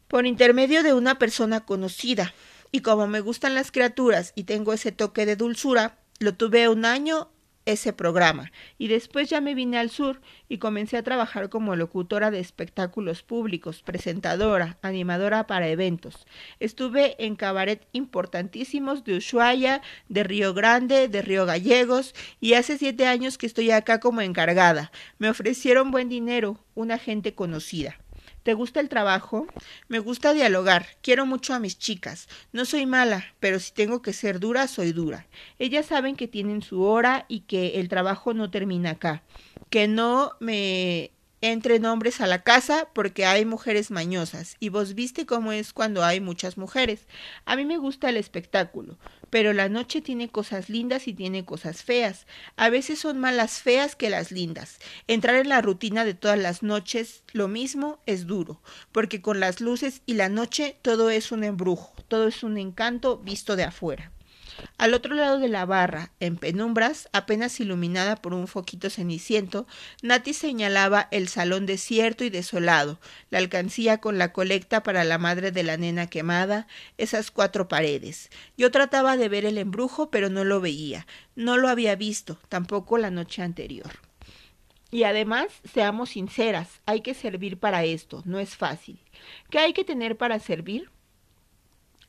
Por 0.07 0.25
intermedio 0.25 0.83
de 0.83 0.93
una 0.93 1.17
persona 1.17 1.65
conocida. 1.65 2.33
Y 2.71 2.81
como 2.81 3.07
me 3.07 3.21
gustan 3.21 3.55
las 3.55 3.71
criaturas 3.71 4.33
y 4.35 4.43
tengo 4.43 4.73
ese 4.73 4.91
toque 4.91 5.25
de 5.25 5.35
dulzura, 5.35 5.97
lo 6.19 6.33
tuve 6.33 6.67
un 6.67 6.85
año 6.85 7.29
ese 7.67 7.91
programa 7.93 8.51
y 8.77 8.87
después 8.87 9.29
ya 9.29 9.41
me 9.41 9.53
vine 9.53 9.77
al 9.77 9.89
sur 9.89 10.21
y 10.49 10.57
comencé 10.57 10.97
a 10.97 11.03
trabajar 11.03 11.49
como 11.49 11.75
locutora 11.75 12.31
de 12.31 12.39
espectáculos 12.39 13.23
públicos, 13.23 13.83
presentadora, 13.83 14.77
animadora 14.81 15.45
para 15.45 15.67
eventos. 15.67 16.25
Estuve 16.59 17.23
en 17.23 17.35
cabaret 17.35 17.85
importantísimos 17.91 19.03
de 19.03 19.17
Ushuaia, 19.17 19.81
de 20.07 20.23
Río 20.23 20.53
Grande, 20.53 21.09
de 21.09 21.21
Río 21.21 21.45
Gallegos 21.45 22.15
y 22.39 22.53
hace 22.53 22.77
siete 22.77 23.05
años 23.05 23.37
que 23.37 23.45
estoy 23.45 23.69
acá 23.71 23.99
como 23.99 24.21
encargada. 24.21 24.91
Me 25.19 25.29
ofrecieron 25.29 25.91
buen 25.91 26.07
dinero, 26.07 26.57
una 26.73 26.97
gente 26.97 27.35
conocida. 27.35 27.97
¿Te 28.47 28.53
gusta 28.53 28.79
el 28.79 28.87
trabajo? 28.87 29.45
Me 29.89 29.99
gusta 29.99 30.31
dialogar. 30.31 30.85
Quiero 31.01 31.25
mucho 31.25 31.53
a 31.53 31.59
mis 31.59 31.77
chicas. 31.77 32.29
No 32.53 32.63
soy 32.63 32.85
mala, 32.85 33.25
pero 33.41 33.59
si 33.59 33.73
tengo 33.73 34.01
que 34.01 34.13
ser 34.13 34.39
dura, 34.39 34.69
soy 34.69 34.93
dura. 34.93 35.27
Ellas 35.59 35.87
saben 35.87 36.15
que 36.15 36.29
tienen 36.29 36.61
su 36.61 36.81
hora 36.83 37.25
y 37.27 37.41
que 37.41 37.81
el 37.81 37.89
trabajo 37.89 38.33
no 38.33 38.49
termina 38.49 38.91
acá. 38.91 39.21
Que 39.69 39.89
no 39.89 40.31
me 40.39 41.11
entren 41.41 41.85
hombres 41.85 42.21
a 42.21 42.27
la 42.27 42.43
casa 42.43 42.87
porque 42.93 43.25
hay 43.25 43.45
mujeres 43.45 43.91
mañosas 43.91 44.55
y 44.59 44.69
vos 44.69 44.95
viste 44.95 45.25
cómo 45.25 45.51
es 45.51 45.73
cuando 45.73 46.03
hay 46.03 46.19
muchas 46.19 46.57
mujeres. 46.57 47.05
A 47.45 47.57
mí 47.57 47.65
me 47.65 47.77
gusta 47.77 48.09
el 48.09 48.17
espectáculo, 48.17 48.97
pero 49.29 49.53
la 49.53 49.69
noche 49.69 50.01
tiene 50.01 50.29
cosas 50.29 50.69
lindas 50.69 51.07
y 51.07 51.13
tiene 51.13 51.45
cosas 51.45 51.83
feas. 51.83 52.27
A 52.55 52.69
veces 52.69 52.99
son 52.99 53.19
más 53.19 53.33
las 53.33 53.61
feas 53.61 53.95
que 53.95 54.09
las 54.09 54.31
lindas. 54.31 54.79
Entrar 55.07 55.35
en 55.35 55.49
la 55.49 55.61
rutina 55.61 56.05
de 56.05 56.13
todas 56.13 56.39
las 56.39 56.63
noches 56.63 57.23
lo 57.33 57.47
mismo 57.47 57.99
es 58.05 58.27
duro, 58.27 58.61
porque 58.91 59.21
con 59.21 59.39
las 59.39 59.61
luces 59.61 60.01
y 60.05 60.13
la 60.13 60.29
noche 60.29 60.77
todo 60.81 61.09
es 61.09 61.31
un 61.31 61.43
embrujo, 61.43 61.93
todo 62.07 62.27
es 62.27 62.43
un 62.43 62.57
encanto 62.57 63.17
visto 63.17 63.55
de 63.55 63.63
afuera. 63.63 64.11
Al 64.77 64.93
otro 64.93 65.15
lado 65.15 65.39
de 65.39 65.47
la 65.47 65.65
barra, 65.65 66.11
en 66.19 66.37
penumbras, 66.37 67.09
apenas 67.13 67.59
iluminada 67.59 68.15
por 68.15 68.33
un 68.33 68.47
foquito 68.47 68.89
ceniciento, 68.89 69.67
Nati 70.01 70.33
señalaba 70.33 71.07
el 71.11 71.27
salón 71.27 71.65
desierto 71.65 72.23
y 72.23 72.29
desolado, 72.29 72.99
la 73.29 73.39
alcancía 73.39 73.99
con 73.99 74.17
la 74.17 74.33
colecta 74.33 74.83
para 74.83 75.03
la 75.03 75.17
madre 75.17 75.51
de 75.51 75.63
la 75.63 75.77
nena 75.77 76.07
quemada, 76.07 76.67
esas 76.97 77.31
cuatro 77.31 77.67
paredes. 77.67 78.29
Yo 78.57 78.71
trataba 78.71 79.17
de 79.17 79.29
ver 79.29 79.45
el 79.45 79.57
embrujo, 79.57 80.09
pero 80.09 80.29
no 80.29 80.43
lo 80.43 80.61
veía. 80.61 81.07
No 81.35 81.57
lo 81.57 81.69
había 81.69 81.95
visto, 81.95 82.39
tampoco 82.49 82.97
la 82.97 83.11
noche 83.11 83.41
anterior. 83.41 83.91
Y 84.89 85.03
además, 85.03 85.47
seamos 85.73 86.11
sinceras, 86.11 86.81
hay 86.85 87.01
que 87.01 87.13
servir 87.13 87.59
para 87.59 87.83
esto, 87.83 88.23
no 88.25 88.39
es 88.39 88.55
fácil. 88.55 88.99
¿Qué 89.49 89.59
hay 89.59 89.73
que 89.73 89.83
tener 89.83 90.17
para 90.17 90.39
servir? 90.39 90.89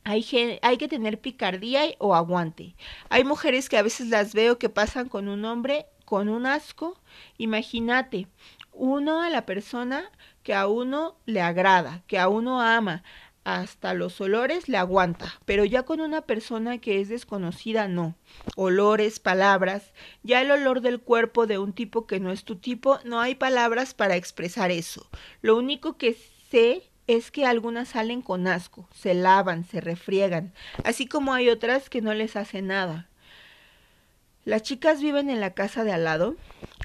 Hay, 0.03 0.25
hay, 0.61 0.77
que 0.77 0.87
tener 0.87 1.19
picardía 1.19 1.83
o 1.99 2.15
aguante. 2.15 2.75
Hay 3.09 3.23
mujeres 3.23 3.69
que 3.69 3.77
a 3.77 3.83
veces 3.83 4.07
las 4.07 4.33
veo 4.33 4.57
que 4.57 4.69
pasan 4.69 5.09
con 5.09 5.27
un 5.27 5.45
hombre 5.45 5.85
con 6.05 6.27
un 6.27 6.47
asco. 6.47 6.99
Imagínate, 7.37 8.27
uno 8.73 9.21
a 9.21 9.29
la 9.29 9.45
persona 9.45 10.09
que 10.41 10.55
a 10.55 10.67
uno 10.67 11.15
le 11.25 11.41
agrada, 11.41 12.01
que 12.07 12.17
a 12.17 12.29
uno 12.29 12.61
ama, 12.61 13.03
hasta 13.43 13.93
los 13.93 14.19
olores 14.19 14.67
le 14.69 14.77
aguanta, 14.77 15.33
pero 15.45 15.65
ya 15.65 15.83
con 15.83 16.01
una 16.01 16.21
persona 16.21 16.79
que 16.79 16.99
es 16.99 17.09
desconocida 17.09 17.87
no. 17.87 18.15
Olores, 18.55 19.19
palabras, 19.19 19.91
ya 20.23 20.41
el 20.41 20.51
olor 20.51 20.81
del 20.81 20.99
cuerpo 20.99 21.47
de 21.47 21.57
un 21.57 21.73
tipo 21.73 22.05
que 22.05 22.19
no 22.19 22.31
es 22.31 22.43
tu 22.43 22.55
tipo, 22.55 22.99
no 23.03 23.19
hay 23.19 23.35
palabras 23.35 23.93
para 23.93 24.15
expresar 24.15 24.71
eso. 24.71 25.09
Lo 25.41 25.57
único 25.57 25.97
que 25.97 26.17
sé 26.49 26.88
es 27.09 27.31
que 27.31 27.47
algunas 27.47 27.89
salen 27.89 28.21
con 28.21 28.45
asco, 28.45 28.87
se 28.93 29.15
lavan, 29.15 29.63
se 29.63 29.81
refriegan, 29.81 30.53
así 30.83 31.07
como 31.07 31.33
hay 31.33 31.49
otras 31.49 31.89
que 31.89 32.01
no 32.01 32.13
les 32.13 32.35
hace 32.35 32.61
nada. 32.61 33.07
¿Las 34.45 34.61
chicas 34.61 35.01
viven 35.01 35.31
en 35.31 35.39
la 35.39 35.55
casa 35.55 35.83
de 35.83 35.91
al 35.91 36.03
lado? 36.03 36.35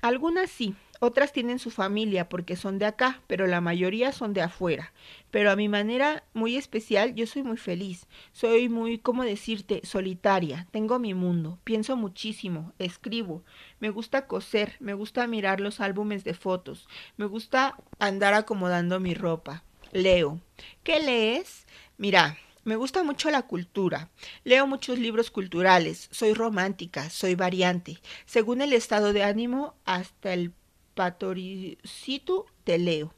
Algunas 0.01 0.49
sí, 0.51 0.75
otras 0.99 1.31
tienen 1.35 1.59
su 1.59 1.71
familia 1.71 2.31
porque 2.31 2.57
son 2.57 2.79
de 2.79 2.87
acá, 2.87 3.21
pero 3.27 3.47
la 3.47 3.61
mayoría 3.61 4.13
son 4.13 4.33
de 4.33 4.41
afuera. 4.41 4.95
Pero 5.31 5.51
a 5.51 5.57
mi 5.57 5.69
manera 5.69 6.25
muy 6.33 6.57
especial 6.57 7.15
yo 7.15 7.27
soy 7.27 7.43
muy 7.43 7.59
feliz. 7.59 8.07
Soy 8.33 8.71
muy, 8.71 8.99
¿cómo 8.99 9.25
decirte?, 9.25 9.83
solitaria. 9.85 10.67
Tengo 10.71 10.99
mi 10.99 11.13
mundo. 11.13 11.59
Pienso 11.65 11.97
muchísimo. 11.97 12.73
Escribo. 12.79 13.43
Me 13.79 13.91
gusta 13.91 14.27
coser. 14.27 14.77
Me 14.81 14.95
gusta 14.95 15.27
mirar 15.27 15.61
los 15.61 15.81
álbumes 15.81 16.25
de 16.25 16.33
fotos. 16.33 16.89
Me 17.19 17.27
gusta 17.27 17.77
andar 17.99 18.33
acomodando 18.33 19.01
mi 19.01 19.13
ropa. 19.13 19.63
Leo. 19.95 20.41
¿Qué 20.83 20.99
lees? 20.99 21.67
Mira, 21.99 22.37
me 22.65 22.75
gusta 22.75 23.05
mucho 23.05 23.31
la 23.31 23.43
cultura. 23.43 24.11
Leo 24.43 24.67
muchos 24.67 24.99
libros 24.99 25.31
culturales. 25.31 26.09
Soy 26.11 26.35
romántica, 26.35 27.11
soy 27.11 27.37
variante. 27.37 28.01
Según 28.27 28.61
el 28.61 28.73
estado 28.73 29.13
de 29.13 29.23
ánimo, 29.23 29.75
hasta 29.85 30.35
el 30.35 30.53
patoricito 30.95 32.47
te 32.65 32.79
leo. 32.79 33.15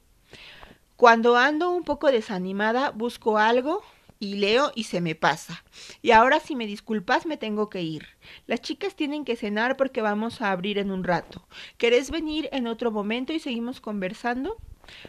Cuando 0.97 1.37
ando 1.37 1.71
un 1.71 1.83
poco 1.83 2.13
desanimada, 2.13 2.91
busco 2.91 3.39
algo 3.39 3.83
y 4.19 4.35
leo 4.35 4.71
y 4.75 4.85
se 4.85 5.01
me 5.01 5.15
pasa. 5.15 5.65
Y 6.03 6.11
ahora 6.11 6.41
si 6.41 6.57
me 6.57 6.67
disculpas 6.67 7.25
me 7.25 7.39
tengo 7.39 7.71
que 7.71 7.81
ir. 7.81 8.07
Las 8.47 8.61
chicas 8.61 8.95
tienen 8.95 9.25
que 9.25 9.37
cenar 9.37 9.79
porque 9.79 10.03
vamos 10.03 10.43
a 10.43 10.53
abrir 10.53 10.77
en 10.77 10.91
un 10.91 11.05
rato. 11.05 11.47
¿Querés 11.79 12.11
venir 12.11 12.51
en 12.53 12.67
otro 12.67 12.91
momento 12.91 13.33
y 13.33 13.41
seguimos 13.41 13.81
conversando? 13.81 14.59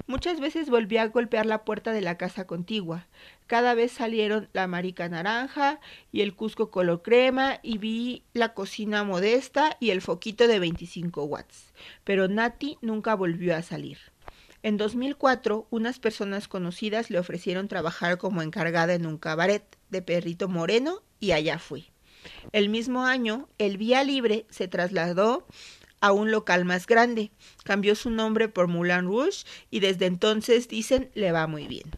Muchas 0.06 0.40
veces 0.40 0.70
volví 0.70 0.98
a 0.98 1.08
golpear 1.08 1.46
la 1.46 1.64
puerta 1.64 1.92
de 1.92 2.02
la 2.02 2.18
casa 2.18 2.46
contigua. 2.48 3.08
Cada 3.48 3.74
vez 3.74 3.92
salieron 3.92 4.50
la 4.54 4.68
marica 4.68 5.08
naranja 5.10 5.80
y 6.12 6.22
el 6.22 6.36
cusco 6.36 6.70
color 6.72 7.02
crema 7.02 7.60
y 7.64 7.78
vi 7.78 8.24
la 8.34 8.54
cocina 8.54 9.04
modesta 9.04 9.78
y 9.80 9.92
el 9.92 10.02
foquito 10.02 10.48
de 10.48 10.60
25 10.60 11.24
watts. 11.24 11.74
Pero 12.04 12.28
Nati 12.28 12.78
nunca 12.82 13.16
volvió 13.16 13.56
a 13.56 13.62
salir. 13.62 13.98
En 14.64 14.78
2004, 14.78 15.68
unas 15.70 16.00
personas 16.00 16.48
conocidas 16.48 17.10
le 17.10 17.20
ofrecieron 17.20 17.68
trabajar 17.68 18.18
como 18.18 18.42
encargada 18.42 18.96
en 18.96 19.06
un 19.06 19.18
cabaret 19.18 19.64
de 19.90 20.02
perrito 20.02 20.50
moreno 20.50 21.04
y 21.20 21.32
allá 21.32 21.60
fui. 21.60 21.92
El 22.52 22.70
mismo 22.70 23.06
año, 23.06 23.48
el 23.58 23.78
Vía 23.78 24.04
Libre 24.04 24.46
se 24.50 24.68
trasladó 24.68 25.48
a 26.00 26.12
un 26.12 26.32
local 26.32 26.66
más 26.66 26.88
grande. 26.88 27.32
Cambió 27.64 27.96
su 27.96 28.10
nombre 28.10 28.50
por 28.50 28.68
Moulin 28.68 29.06
Rouge 29.06 29.46
y 29.70 29.80
desde 29.80 30.06
entonces 30.06 30.68
dicen 30.68 31.10
le 31.14 31.32
va 31.32 31.48
muy 31.48 31.68
bien. 31.68 31.90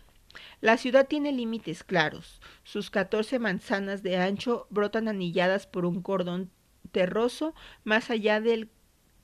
La 0.62 0.77
ciudad 0.77 1.07
tiene 1.07 1.31
límites 1.31 1.83
claros. 1.83 2.41
Sus 2.63 2.89
catorce 2.89 3.39
manzanas 3.39 4.03
de 4.03 4.17
ancho 4.17 4.67
brotan 4.69 5.07
anilladas 5.07 5.67
por 5.67 5.85
un 5.85 6.01
cordón 6.01 6.51
terroso 6.91 7.53
más 7.83 8.09
allá 8.09 8.41
del 8.41 8.69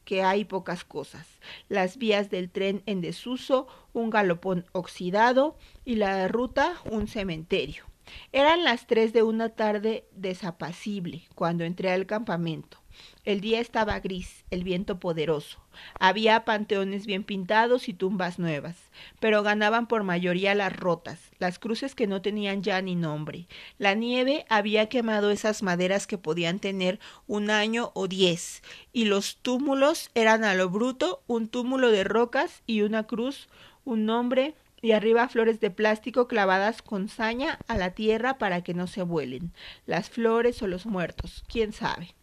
que 0.06 0.24
hay 0.24 0.46
pocas 0.46 0.86
cosas. 0.86 1.28
Las 1.68 1.98
vías 1.98 2.30
del 2.30 2.50
tren 2.50 2.84
en 2.86 3.02
desuso, 3.02 3.68
un 3.92 4.12
galopón 4.12 4.66
oxidado 4.72 5.58
y 5.84 5.96
la 5.96 6.28
ruta 6.28 6.76
un 6.86 7.08
cementerio. 7.08 7.84
Eran 8.32 8.64
las 8.64 8.88
tres 8.88 9.14
de 9.14 9.24
una 9.24 9.50
tarde 9.50 10.08
desapacible 10.14 11.24
cuando 11.34 11.64
entré 11.64 11.92
al 11.92 12.06
campamento. 12.06 12.85
El 13.26 13.42
día 13.42 13.60
estaba 13.60 14.00
gris, 14.00 14.46
el 14.52 14.64
viento 14.64 15.00
poderoso. 15.00 15.60
Había 16.00 16.46
panteones 16.46 17.06
bien 17.06 17.24
pintados 17.24 17.90
y 17.90 17.94
tumbas 17.94 18.40
nuevas, 18.40 18.76
pero 19.20 19.44
ganaban 19.44 19.88
por 19.88 20.04
mayoría 20.04 20.54
las 20.56 20.76
rotas, 20.76 21.20
las 21.40 21.58
cruces 21.60 21.96
que 21.96 22.08
no 22.08 22.22
tenían 22.22 22.62
ya 22.62 22.82
ni 22.82 22.96
nombre. 22.96 23.48
La 23.80 23.96
nieve 23.96 24.46
había 24.50 24.90
quemado 24.90 25.32
esas 25.32 25.64
maderas 25.64 26.08
que 26.08 26.18
podían 26.18 26.60
tener 26.60 27.00
un 27.28 27.50
año 27.50 27.92
o 27.96 28.08
diez, 28.08 28.62
y 28.94 29.06
los 29.06 29.38
túmulos 29.38 30.12
eran 30.14 30.44
a 30.44 30.54
lo 30.54 30.70
bruto 30.70 31.24
un 31.28 31.48
túmulo 31.48 31.92
de 31.92 32.04
rocas 32.04 32.62
y 32.68 32.82
una 32.82 33.04
cruz, 33.04 33.50
un 33.86 34.06
nombre, 34.06 34.54
y 34.82 34.92
arriba 34.92 35.28
flores 35.28 35.60
de 35.60 35.72
plástico 35.72 36.28
clavadas 36.28 36.84
con 36.84 37.10
saña 37.10 37.58
a 37.68 37.76
la 37.76 37.92
tierra 37.92 38.38
para 38.38 38.62
que 38.62 38.76
no 38.76 38.86
se 38.86 39.02
vuelen. 39.02 39.52
Las 39.88 40.12
flores 40.12 40.62
o 40.62 40.68
los 40.68 40.86
muertos, 40.86 41.44
quién 41.48 41.74
sabe. 41.74 42.14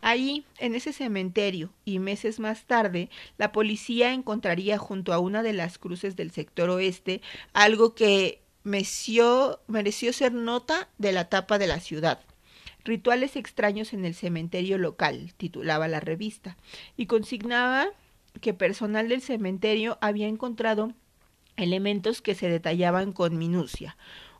Allí, 0.00 0.44
en 0.58 0.74
ese 0.74 0.92
cementerio, 0.92 1.72
y 1.84 1.98
meses 1.98 2.38
más 2.38 2.64
tarde, 2.64 3.10
la 3.38 3.52
policía 3.52 4.12
encontraría 4.12 4.78
junto 4.78 5.12
a 5.12 5.18
una 5.18 5.42
de 5.42 5.52
las 5.52 5.78
cruces 5.78 6.16
del 6.16 6.30
sector 6.30 6.70
oeste 6.70 7.22
algo 7.52 7.94
que 7.94 8.40
mereció, 8.62 9.60
mereció 9.66 10.12
ser 10.12 10.32
nota 10.32 10.88
de 10.98 11.12
la 11.12 11.28
tapa 11.28 11.58
de 11.58 11.66
la 11.66 11.80
ciudad. 11.80 12.20
Rituales 12.84 13.34
extraños 13.36 13.92
en 13.92 14.04
el 14.04 14.14
cementerio 14.14 14.78
local, 14.78 15.32
titulaba 15.36 15.88
la 15.88 16.00
revista, 16.00 16.56
y 16.96 17.06
consignaba 17.06 17.88
que 18.40 18.54
personal 18.54 19.08
del 19.08 19.22
cementerio 19.22 19.98
había 20.00 20.28
encontrado 20.28 20.92
elementos 21.56 22.20
que 22.20 22.34
se 22.34 22.48
detallaban 22.48 23.12
con 23.12 23.38
minucia 23.38 23.96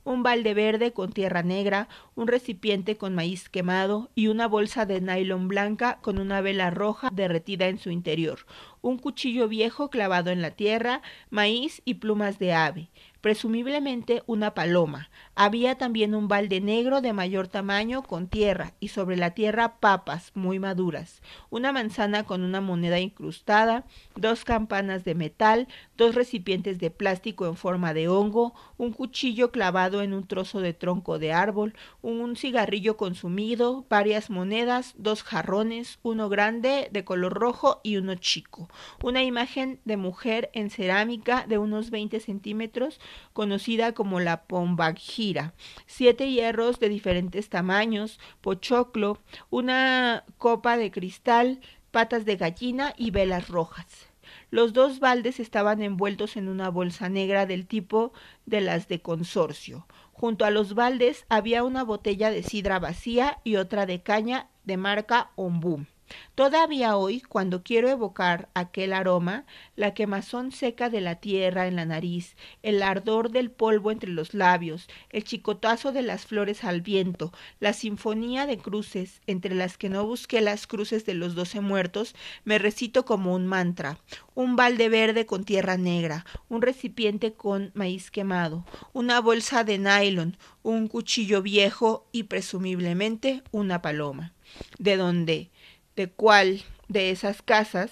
un 0.06 0.22
balde 0.22 0.54
verde 0.54 0.92
con 0.92 1.12
tierra 1.12 1.42
negra, 1.42 1.88
un 2.16 2.26
recipiente 2.26 2.96
con 2.96 3.14
maíz 3.14 3.48
quemado 3.48 4.10
y 4.14 4.28
una 4.28 4.48
bolsa 4.48 4.86
de 4.86 5.00
nylon 5.00 5.48
blanca 5.48 5.98
con 6.00 6.18
una 6.18 6.40
vela 6.40 6.70
roja 6.70 7.10
derretida 7.12 7.68
en 7.68 7.78
su 7.78 7.90
interior, 7.90 8.40
un 8.80 8.98
cuchillo 8.98 9.48
viejo 9.48 9.90
clavado 9.90 10.30
en 10.30 10.40
la 10.40 10.52
tierra, 10.52 11.02
maíz 11.30 11.82
y 11.84 11.94
plumas 11.94 12.38
de 12.38 12.54
ave, 12.54 12.88
presumiblemente 13.20 14.22
una 14.26 14.54
paloma. 14.54 15.10
Había 15.34 15.76
también 15.76 16.14
un 16.14 16.28
balde 16.28 16.60
negro 16.60 17.00
de 17.00 17.12
mayor 17.12 17.48
tamaño 17.48 18.02
con 18.02 18.28
tierra 18.28 18.74
y 18.78 18.88
sobre 18.88 19.16
la 19.16 19.32
tierra 19.32 19.80
papas 19.80 20.30
muy 20.34 20.60
maduras, 20.60 21.20
una 21.50 21.72
manzana 21.72 22.22
con 22.22 22.42
una 22.42 22.60
moneda 22.60 23.00
incrustada, 23.00 23.84
dos 24.14 24.44
campanas 24.44 25.04
de 25.04 25.16
metal, 25.16 25.66
dos 25.96 26.14
recipientes 26.14 26.78
de 26.78 26.92
plástico 26.92 27.46
en 27.46 27.56
forma 27.56 27.92
de 27.92 28.06
hongo, 28.06 28.54
un 28.78 28.92
cuchillo 28.92 29.50
clavado 29.50 30.02
en 30.02 30.14
un 30.14 30.26
trozo 30.28 30.60
de 30.60 30.72
tronco 30.72 31.18
de 31.18 31.32
árbol, 31.32 31.74
un 32.06 32.36
cigarrillo 32.36 32.96
consumido, 32.96 33.84
varias 33.90 34.30
monedas, 34.30 34.94
dos 34.96 35.24
jarrones, 35.24 35.98
uno 36.04 36.28
grande 36.28 36.88
de 36.92 37.04
color 37.04 37.34
rojo 37.34 37.80
y 37.82 37.96
uno 37.96 38.14
chico, 38.14 38.68
una 39.02 39.24
imagen 39.24 39.80
de 39.84 39.96
mujer 39.96 40.48
en 40.52 40.70
cerámica 40.70 41.44
de 41.48 41.58
unos 41.58 41.90
20 41.90 42.20
centímetros, 42.20 43.00
conocida 43.32 43.92
como 43.92 44.20
la 44.20 44.44
pombagira, 44.44 45.54
siete 45.86 46.30
hierros 46.30 46.78
de 46.78 46.90
diferentes 46.90 47.48
tamaños, 47.48 48.20
pochoclo, 48.40 49.18
una 49.50 50.24
copa 50.38 50.76
de 50.76 50.92
cristal, 50.92 51.60
patas 51.90 52.24
de 52.24 52.36
gallina 52.36 52.94
y 52.96 53.10
velas 53.10 53.48
rojas. 53.48 54.05
Los 54.56 54.72
dos 54.72 55.00
baldes 55.00 55.38
estaban 55.38 55.82
envueltos 55.82 56.38
en 56.38 56.48
una 56.48 56.70
bolsa 56.70 57.10
negra 57.10 57.44
del 57.44 57.66
tipo 57.66 58.14
de 58.46 58.62
las 58.62 58.88
de 58.88 59.02
consorcio. 59.02 59.86
Junto 60.12 60.46
a 60.46 60.50
los 60.50 60.74
baldes 60.74 61.26
había 61.28 61.62
una 61.62 61.84
botella 61.84 62.30
de 62.30 62.42
sidra 62.42 62.78
vacía 62.78 63.38
y 63.44 63.56
otra 63.56 63.84
de 63.84 64.02
caña 64.02 64.48
de 64.64 64.78
marca 64.78 65.30
Ombú. 65.34 65.84
Todavía 66.34 66.96
hoy, 66.96 67.20
cuando 67.20 67.62
quiero 67.62 67.88
evocar 67.88 68.48
aquel 68.54 68.92
aroma, 68.92 69.44
la 69.74 69.94
quemazón 69.94 70.52
seca 70.52 70.90
de 70.90 71.00
la 71.00 71.16
tierra 71.16 71.66
en 71.66 71.76
la 71.76 71.84
nariz, 71.84 72.36
el 72.62 72.82
ardor 72.82 73.30
del 73.30 73.50
polvo 73.50 73.90
entre 73.90 74.10
los 74.10 74.34
labios, 74.34 74.88
el 75.10 75.24
chicotazo 75.24 75.92
de 75.92 76.02
las 76.02 76.26
flores 76.26 76.64
al 76.64 76.82
viento, 76.82 77.32
la 77.58 77.72
sinfonía 77.72 78.46
de 78.46 78.58
cruces, 78.58 79.20
entre 79.26 79.54
las 79.54 79.78
que 79.78 79.88
no 79.88 80.06
busqué 80.06 80.40
las 80.40 80.66
cruces 80.66 81.06
de 81.06 81.14
los 81.14 81.34
doce 81.34 81.60
muertos, 81.60 82.14
me 82.44 82.58
recito 82.58 83.04
como 83.04 83.34
un 83.34 83.46
mantra, 83.46 83.98
un 84.34 84.56
balde 84.56 84.88
verde 84.88 85.26
con 85.26 85.44
tierra 85.44 85.76
negra, 85.76 86.26
un 86.48 86.62
recipiente 86.62 87.32
con 87.32 87.70
maíz 87.74 88.10
quemado, 88.10 88.64
una 88.92 89.20
bolsa 89.20 89.64
de 89.64 89.78
nylon, 89.78 90.36
un 90.62 90.88
cuchillo 90.88 91.42
viejo 91.42 92.06
y 92.12 92.24
presumiblemente 92.24 93.42
una 93.52 93.80
paloma. 93.80 94.32
De 94.78 94.96
donde 94.96 95.50
de 95.96 96.08
cuál 96.08 96.62
de 96.88 97.10
esas 97.10 97.42
casas, 97.42 97.90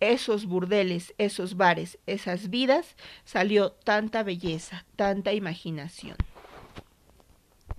esos 0.00 0.46
burdeles, 0.46 1.14
esos 1.18 1.56
bares, 1.56 1.98
esas 2.06 2.50
vidas, 2.50 2.96
salió 3.24 3.70
tanta 3.70 4.22
belleza, 4.22 4.84
tanta 4.96 5.32
imaginación. 5.32 6.16